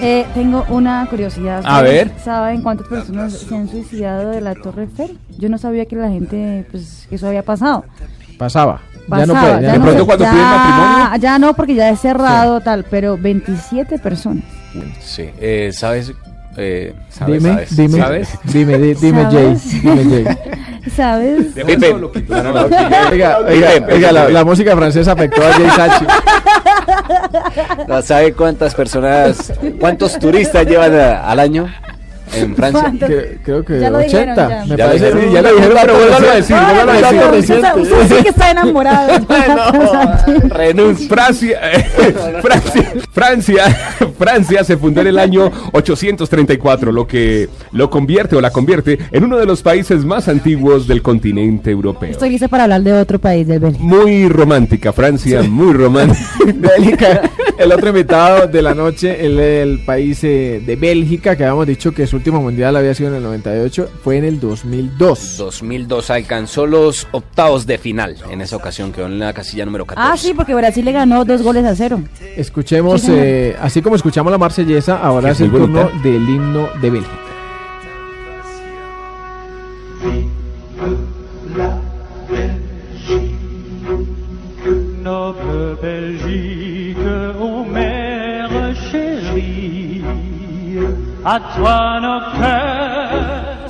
[0.00, 1.62] Eh, tengo una curiosidad.
[1.64, 2.12] A ¿Ustedes ver.
[2.24, 5.18] ¿Saben cuántas personas se han suicidado de la Torre Eiffel?
[5.38, 7.84] Yo no sabía que la gente, pues, que eso había pasado.
[8.38, 8.80] Pasaba.
[9.08, 9.62] ya no puede.
[9.62, 9.98] ya no no puede.
[9.98, 11.16] sé, cuando ya- piden matrimonio.
[11.20, 14.44] Ya no, porque ya es cerrado, tal, pero 27 personas.
[15.00, 16.12] Sí, eh, ¿sabes?
[16.56, 17.42] Eh, ¿sabes?
[17.42, 17.76] Dime, ¿sabes?
[17.76, 18.38] dime, ¿Sabes?
[18.44, 19.56] dime, di- dime, Jay.
[19.82, 20.36] Dime, Jay.
[20.94, 21.46] ¿Sabes?
[21.54, 21.94] Pipe.
[22.28, 22.60] No, no, no,
[23.10, 26.04] Oiga, oiga, oiga, la, la música francesa afectó a Jay Sachi.
[27.88, 31.68] No, ¿Sabe cuántas personas, cuántos turistas llevan a- al año
[32.34, 32.92] en Francia?
[33.06, 34.16] Que- creo que Ya lo 80.
[34.18, 34.64] dijeron, ya.
[34.66, 35.04] Me Ya lo parece.
[35.06, 35.20] dijeron.
[35.28, 36.56] Sí, ya lo dijeron, pero vuélvalo a decir.
[36.56, 37.56] Vuélvalo a usted- decir.
[37.56, 39.26] usted, usted sí que está enamorado.
[40.48, 41.08] Renuncia.
[41.08, 41.60] Francia,
[42.42, 43.64] Francia, Francia,
[44.18, 49.24] Francia se fundó en el año 834, lo que lo convierte o la convierte en
[49.24, 52.10] uno de los países más antiguos del continente europeo.
[52.10, 53.84] Estoy lista para hablar de otro país del Bélgica.
[53.84, 56.24] Muy romántica, Francia, muy romántica.
[56.54, 57.22] Bélgica,
[57.58, 61.92] el otro invitado de la noche, el, el país eh, de Bélgica, que habíamos dicho
[61.92, 65.36] que su último mundial había sido en el 98, fue en el 2002.
[65.36, 68.16] 2002 alcanzó los octavos de final.
[68.30, 70.10] En esa ocasión quedó en la casilla número 14.
[70.12, 72.00] Ah, sí, porque Brasil le ganó dos goles a cero.
[72.36, 76.02] Escuchemos, Sí, eh, así como escuchamos la marsellesa, ahora es el turno bonita.
[76.08, 77.12] del himno de Bélgica.
[85.02, 87.32] Noble Belgique,
[91.26, 92.95] a tuono cœur.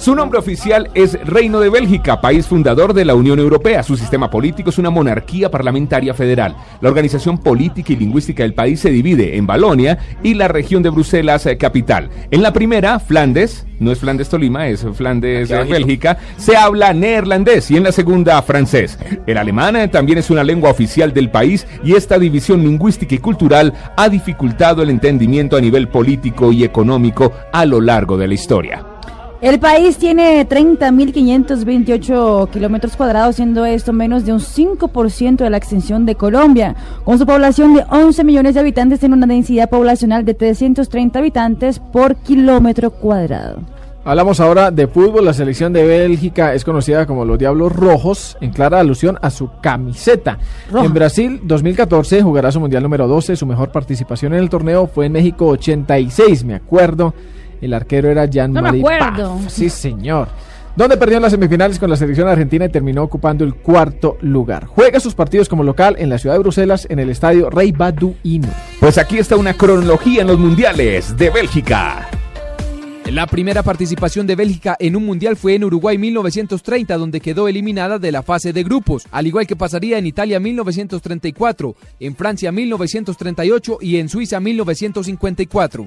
[0.06, 3.82] Su nombre oficial es Reino de Bélgica, país fundador de la Unión Europea.
[3.82, 6.54] Su sistema político es una monarquía parlamentaria federal.
[6.80, 10.90] La organización política y lingüística del país se divide en Valonia y la región de
[10.90, 12.08] Bruselas eh, capital.
[12.30, 15.64] En la primera, Flandes, no es Flandes Tolima, es Flandes eh.
[15.68, 19.00] Bélgica, se habla neerlandés y en la segunda, francés.
[19.26, 23.18] El alemán eh, también es una lengua oficial del país y esta división lingüística y
[23.18, 28.34] cultural ha dificultado el entendimiento a nivel político y económico a lo largo de la
[28.34, 28.86] historia.
[29.42, 36.06] El país tiene 30.528 kilómetros cuadrados, siendo esto menos de un 5% de la extensión
[36.06, 36.74] de Colombia.
[37.04, 41.78] Con su población de 11 millones de habitantes, tiene una densidad poblacional de 330 habitantes
[41.78, 43.60] por kilómetro cuadrado.
[44.06, 45.26] Hablamos ahora de fútbol.
[45.26, 49.50] La selección de Bélgica es conocida como los Diablos Rojos, en clara alusión a su
[49.60, 50.38] camiseta.
[50.70, 50.86] Roja.
[50.86, 53.36] En Brasil 2014 jugará su mundial número 12.
[53.36, 57.12] Su mejor participación en el torneo fue en México 86, me acuerdo.
[57.60, 59.38] El arquero era Jan No me acuerdo.
[59.48, 60.28] Sí, señor.
[60.76, 64.66] Donde perdió en las semifinales con la selección argentina y terminó ocupando el cuarto lugar.
[64.66, 68.48] Juega sus partidos como local en la ciudad de Bruselas en el estadio Rey Baduino.
[68.78, 72.06] Pues aquí está una cronología en los mundiales de Bélgica.
[73.10, 78.00] La primera participación de Bélgica en un mundial fue en Uruguay 1930, donde quedó eliminada
[78.00, 83.78] de la fase de grupos, al igual que pasaría en Italia 1934, en Francia 1938
[83.80, 85.86] y en Suiza 1954.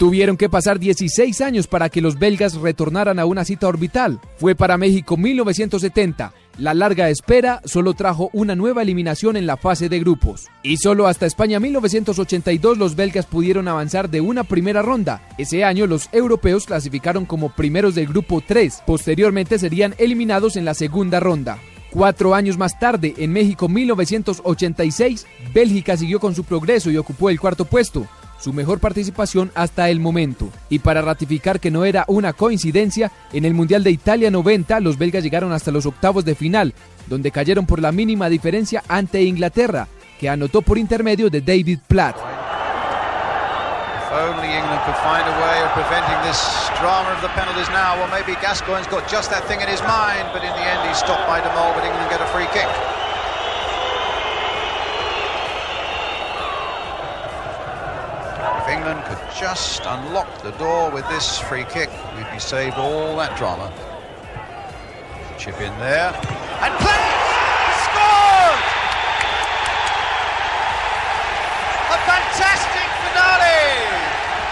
[0.00, 4.18] Tuvieron que pasar 16 años para que los belgas retornaran a una cita orbital.
[4.38, 6.32] Fue para México 1970.
[6.56, 10.46] La larga espera solo trajo una nueva eliminación en la fase de grupos.
[10.62, 15.20] Y solo hasta España 1982 los belgas pudieron avanzar de una primera ronda.
[15.36, 18.84] Ese año los europeos clasificaron como primeros del grupo 3.
[18.86, 21.58] Posteriormente serían eliminados en la segunda ronda.
[21.90, 27.38] Cuatro años más tarde, en México 1986, Bélgica siguió con su progreso y ocupó el
[27.38, 28.08] cuarto puesto
[28.40, 30.48] su mejor participación hasta el momento.
[30.68, 34.98] Y para ratificar que no era una coincidencia, en el Mundial de Italia 90 los
[34.98, 36.74] belgas llegaron hasta los octavos de final,
[37.06, 39.88] donde cayeron por la mínima diferencia ante Inglaterra,
[40.18, 42.16] que anotó por intermedio de David Platt.
[44.10, 46.42] If only England could find a way of preventing this
[46.80, 47.94] drama of the penalties now.
[47.94, 50.98] Well, maybe Gascoigne's got just that thing in his mind, but in the end he's
[50.98, 52.66] stopped by De Mol, but England get a free kick.
[58.58, 63.16] If England could just unlock the door with this free kick, we'd be saved all
[63.16, 63.72] that drama.
[65.38, 66.12] Chip in there.
[66.62, 67.04] And play!
[67.84, 68.60] Scored!
[71.90, 73.60] A fantastic finale!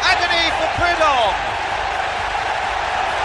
[0.02, 1.36] Agony for Prudhomme!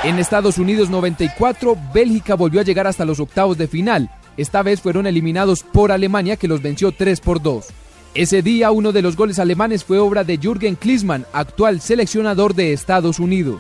[0.03, 4.11] En Estados Unidos 94, Bélgica volvió a llegar hasta los octavos de final.
[4.37, 7.82] Esta vez fueron eliminados por Alemania que los venció 3 por 2.
[8.16, 12.72] Ese día uno de los goles alemanes fue obra de Jürgen Klinsmann, actual seleccionador de
[12.72, 13.59] Estados Unidos.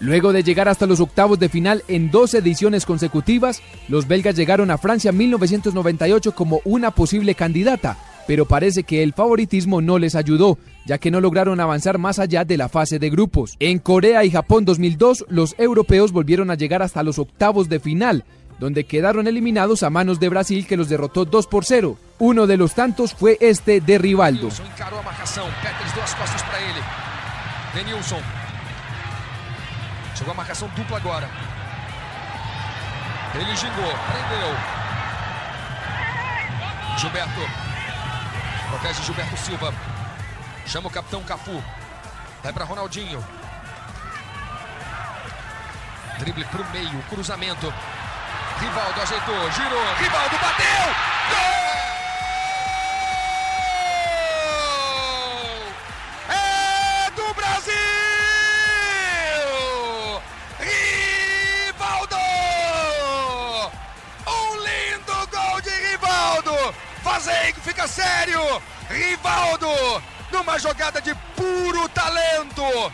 [0.00, 4.72] Luego de llegar hasta los octavos de final en dos ediciones consecutivas, los belgas llegaron
[4.72, 7.96] a Francia 1998 como una posible candidata,
[8.26, 12.44] pero parece que el favoritismo no les ayudó, ya que no lograron avanzar más allá
[12.44, 13.54] de la fase de grupos.
[13.60, 18.24] En Corea y Japón 2002, los europeos volvieron a llegar hasta los octavos de final,
[18.58, 21.96] donde quedaron eliminados a manos de Brasil que los derrotó 2 por 0.
[22.18, 24.48] Uno de los tantos fue este de Rivaldo.
[24.48, 24.62] Para.
[30.14, 31.28] Chegou a marcação dupla agora.
[33.34, 34.56] Ele gingou, prendeu.
[36.98, 37.40] Gilberto.
[38.68, 39.74] Protege Gilberto Silva.
[40.66, 41.62] Chama o capitão Cafu.
[42.42, 43.24] Vai para Ronaldinho.
[46.18, 47.72] Drible pro meio, cruzamento.
[48.62, 49.94] Rivaldo ajeitou, girou.
[49.98, 50.94] Rivaldo bateu!
[51.30, 51.72] Gol!
[56.28, 57.72] É do Brasil!
[60.60, 62.16] Rivaldo!
[64.28, 66.54] Um lindo gol de Rivaldo!
[67.02, 68.62] Fazengue fica sério!
[68.88, 69.66] Rivaldo!
[70.30, 72.92] Numa jogada de puro talento!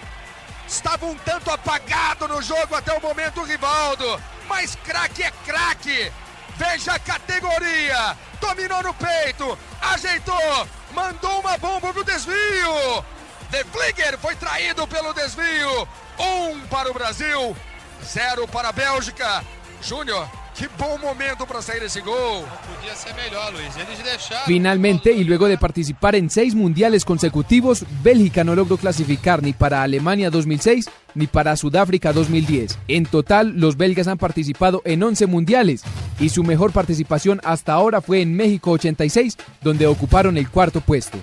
[0.69, 6.12] Estava um tanto apagado no jogo até o momento o Rivaldo, mas craque é craque.
[6.57, 8.16] Veja a categoria.
[8.39, 13.03] Dominou no peito, ajeitou, mandou uma bomba pro desvio.
[13.49, 15.89] De Vlieger foi traído pelo desvio.
[16.19, 17.57] Um para o Brasil,
[18.05, 19.43] zero para a Bélgica.
[19.81, 20.29] Júnior,
[20.59, 22.45] que bom momento para sair esse gol.
[22.67, 23.15] Podia ser.
[23.19, 24.45] Eles deixaram.
[24.47, 29.83] Finalmente, y luego de participar en seis mundiales consecutivos, Bélgica no logró clasificar ni para
[29.83, 32.79] Alemania 2006 ni para Sudáfrica 2010.
[32.89, 35.83] En total, los belgas han participado en 11 mundiales
[36.19, 41.19] y su mejor participación hasta ahora fue en México 86, donde ocuparon el cuarto puesto.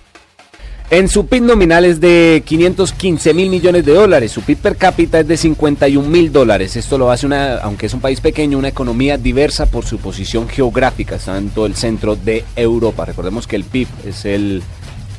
[0.92, 5.20] En su PIB nominal es de 515 mil millones de dólares, su PIB per cápita
[5.20, 6.76] es de 51 mil dólares.
[6.76, 10.48] Esto lo hace, una, aunque es un país pequeño, una economía diversa por su posición
[10.48, 13.04] geográfica, está en todo el centro de Europa.
[13.04, 14.62] Recordemos que el PIB es el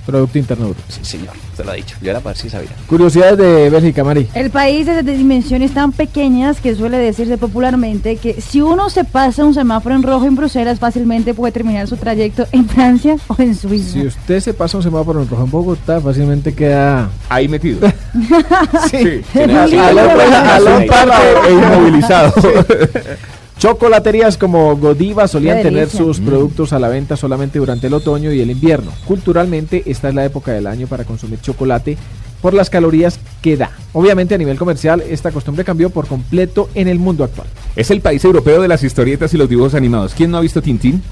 [0.06, 0.82] Producto Interno Bruto.
[0.88, 1.96] Sí, señor, usted lo ha dicho.
[2.00, 2.70] Yo era para ver si sabía.
[2.86, 4.28] Curiosidades de Bélgica, Mari.
[4.34, 9.04] El país es de dimensiones tan pequeñas que suele decirse popularmente que si uno se
[9.04, 13.36] pasa un semáforo en rojo en Bruselas, fácilmente puede terminar su trayecto en Francia o
[13.38, 13.92] en Suiza.
[13.92, 17.80] Si usted se pasa un semáforo en rojo en Bogotá, fácilmente queda ahí metido.
[18.90, 22.32] sí, a, a la- a la E inmovilizado.
[23.58, 26.26] Chocolaterías como Godiva solían tener sus Mm.
[26.26, 28.92] productos a la venta solamente durante el otoño y el invierno.
[29.06, 31.96] Culturalmente, esta es la época del año para consumir chocolate
[32.42, 33.70] por las calorías que da.
[33.94, 37.46] Obviamente, a nivel comercial, esta costumbre cambió por completo en el mundo actual.
[37.76, 40.12] Es el país europeo de las historietas y los dibujos animados.
[40.14, 41.02] ¿Quién no ha visto Tintín?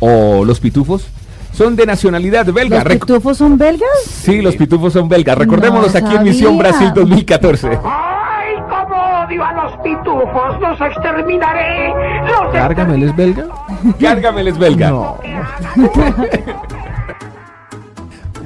[0.00, 1.06] ¿O Los Pitufos?
[1.56, 2.84] Son de nacionalidad belga.
[2.84, 3.88] ¿Los pitufos son belgas?
[4.04, 5.36] sí, los pitufos son belgas.
[5.38, 6.58] Recordémoslos No aquí en Misión.
[6.58, 7.68] Brasil 2014.
[9.28, 10.60] ¡Ay, cómo odio a los pitufos!
[10.60, 11.92] ¡Los exterminaré!
[12.26, 13.46] ¡Los ¿Gargamel es belga?
[13.98, 14.90] Gargamel es belga.
[14.90, 15.18] No.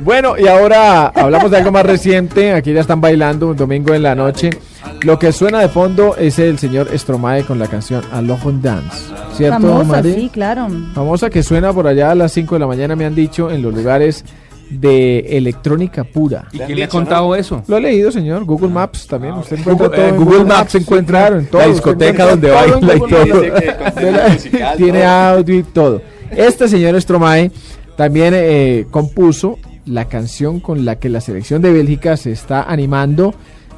[0.05, 2.53] Bueno, y ahora hablamos de algo más reciente.
[2.55, 4.51] Aquí ya están bailando un domingo en la noche.
[5.03, 9.15] Lo que suena de fondo es el señor Stromae con la canción Alone Dance.
[9.35, 10.13] ¿Cierto, Famosa, Mari?
[10.13, 10.67] sí, claro.
[10.93, 13.63] Famosa que suena por allá a las 5 de la mañana, me han dicho, en
[13.63, 14.25] los lugares
[14.71, 16.49] de electrónica pura.
[16.53, 17.63] ¿Y quién le ha contado eso?
[17.67, 18.45] Lo he leído, señor.
[18.45, 19.35] Google Maps también.
[19.35, 21.63] Usted encuentra Google, todo eh, en Google Maps sí, encuentra en todo.
[21.63, 23.45] la discoteca donde baila y todo.
[24.33, 26.03] Musical, Tiene audio y todo.
[26.31, 27.51] Este señor Stromae
[27.97, 33.35] también eh, compuso la canción con la que la selección de Bélgica se está animando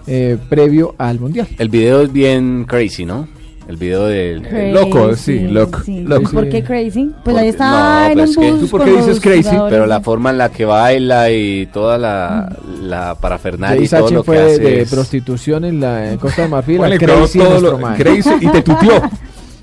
[0.07, 1.49] eh, previo al Mundial.
[1.59, 3.27] El video es bien crazy, ¿no?
[3.67, 4.43] El video del...
[4.43, 6.01] Crazy, loco, sí, loco, sí.
[6.03, 6.31] loco.
[6.33, 7.07] ¿Por qué crazy?
[7.07, 9.43] Pues Porque- ahí está en pues un es que- bus ¿Tú por qué dices crazy?
[9.45, 9.73] jugadores.
[9.73, 14.23] Pero la forma en la que baila y toda la, la parafernalia y todo lo
[14.23, 16.77] que fue hace de es- prostitución en la en Costa de Marfil.
[16.77, 17.79] Todo- Crazy todo lo-.
[17.97, 19.03] Crazy y te tuteó.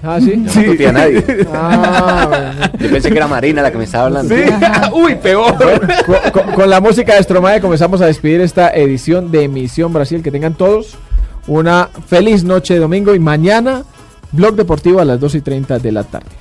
[0.04, 0.32] Ah, sí.
[0.32, 1.24] Yo no tuteé a nadie.
[1.54, 2.72] Ah, bueno.
[2.80, 4.34] Yo pensé que era Marina la que me estaba hablando.
[4.36, 4.41] Sí.
[4.95, 5.54] Uy, peor.
[6.08, 10.24] con, con- con la música de Stromae comenzamos a despedir esta edición de Misión Brasil.
[10.24, 10.97] Que tengan todos
[11.48, 13.84] una feliz noche de domingo y mañana
[14.32, 16.41] Blog Deportivo a las 2 y 30 de la tarde.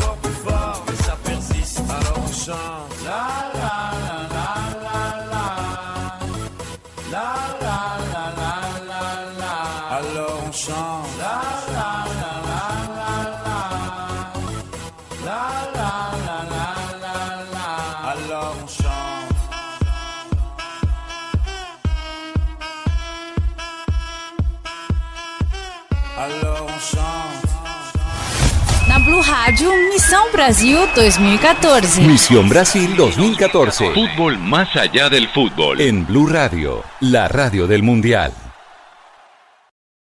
[29.51, 32.01] Rádio, Missão Brasil 2014.
[32.03, 33.91] Misión Brasil 2014.
[33.93, 35.81] Fútbol más allá del fútbol.
[35.81, 38.31] En Blue Radio, la radio del Mundial.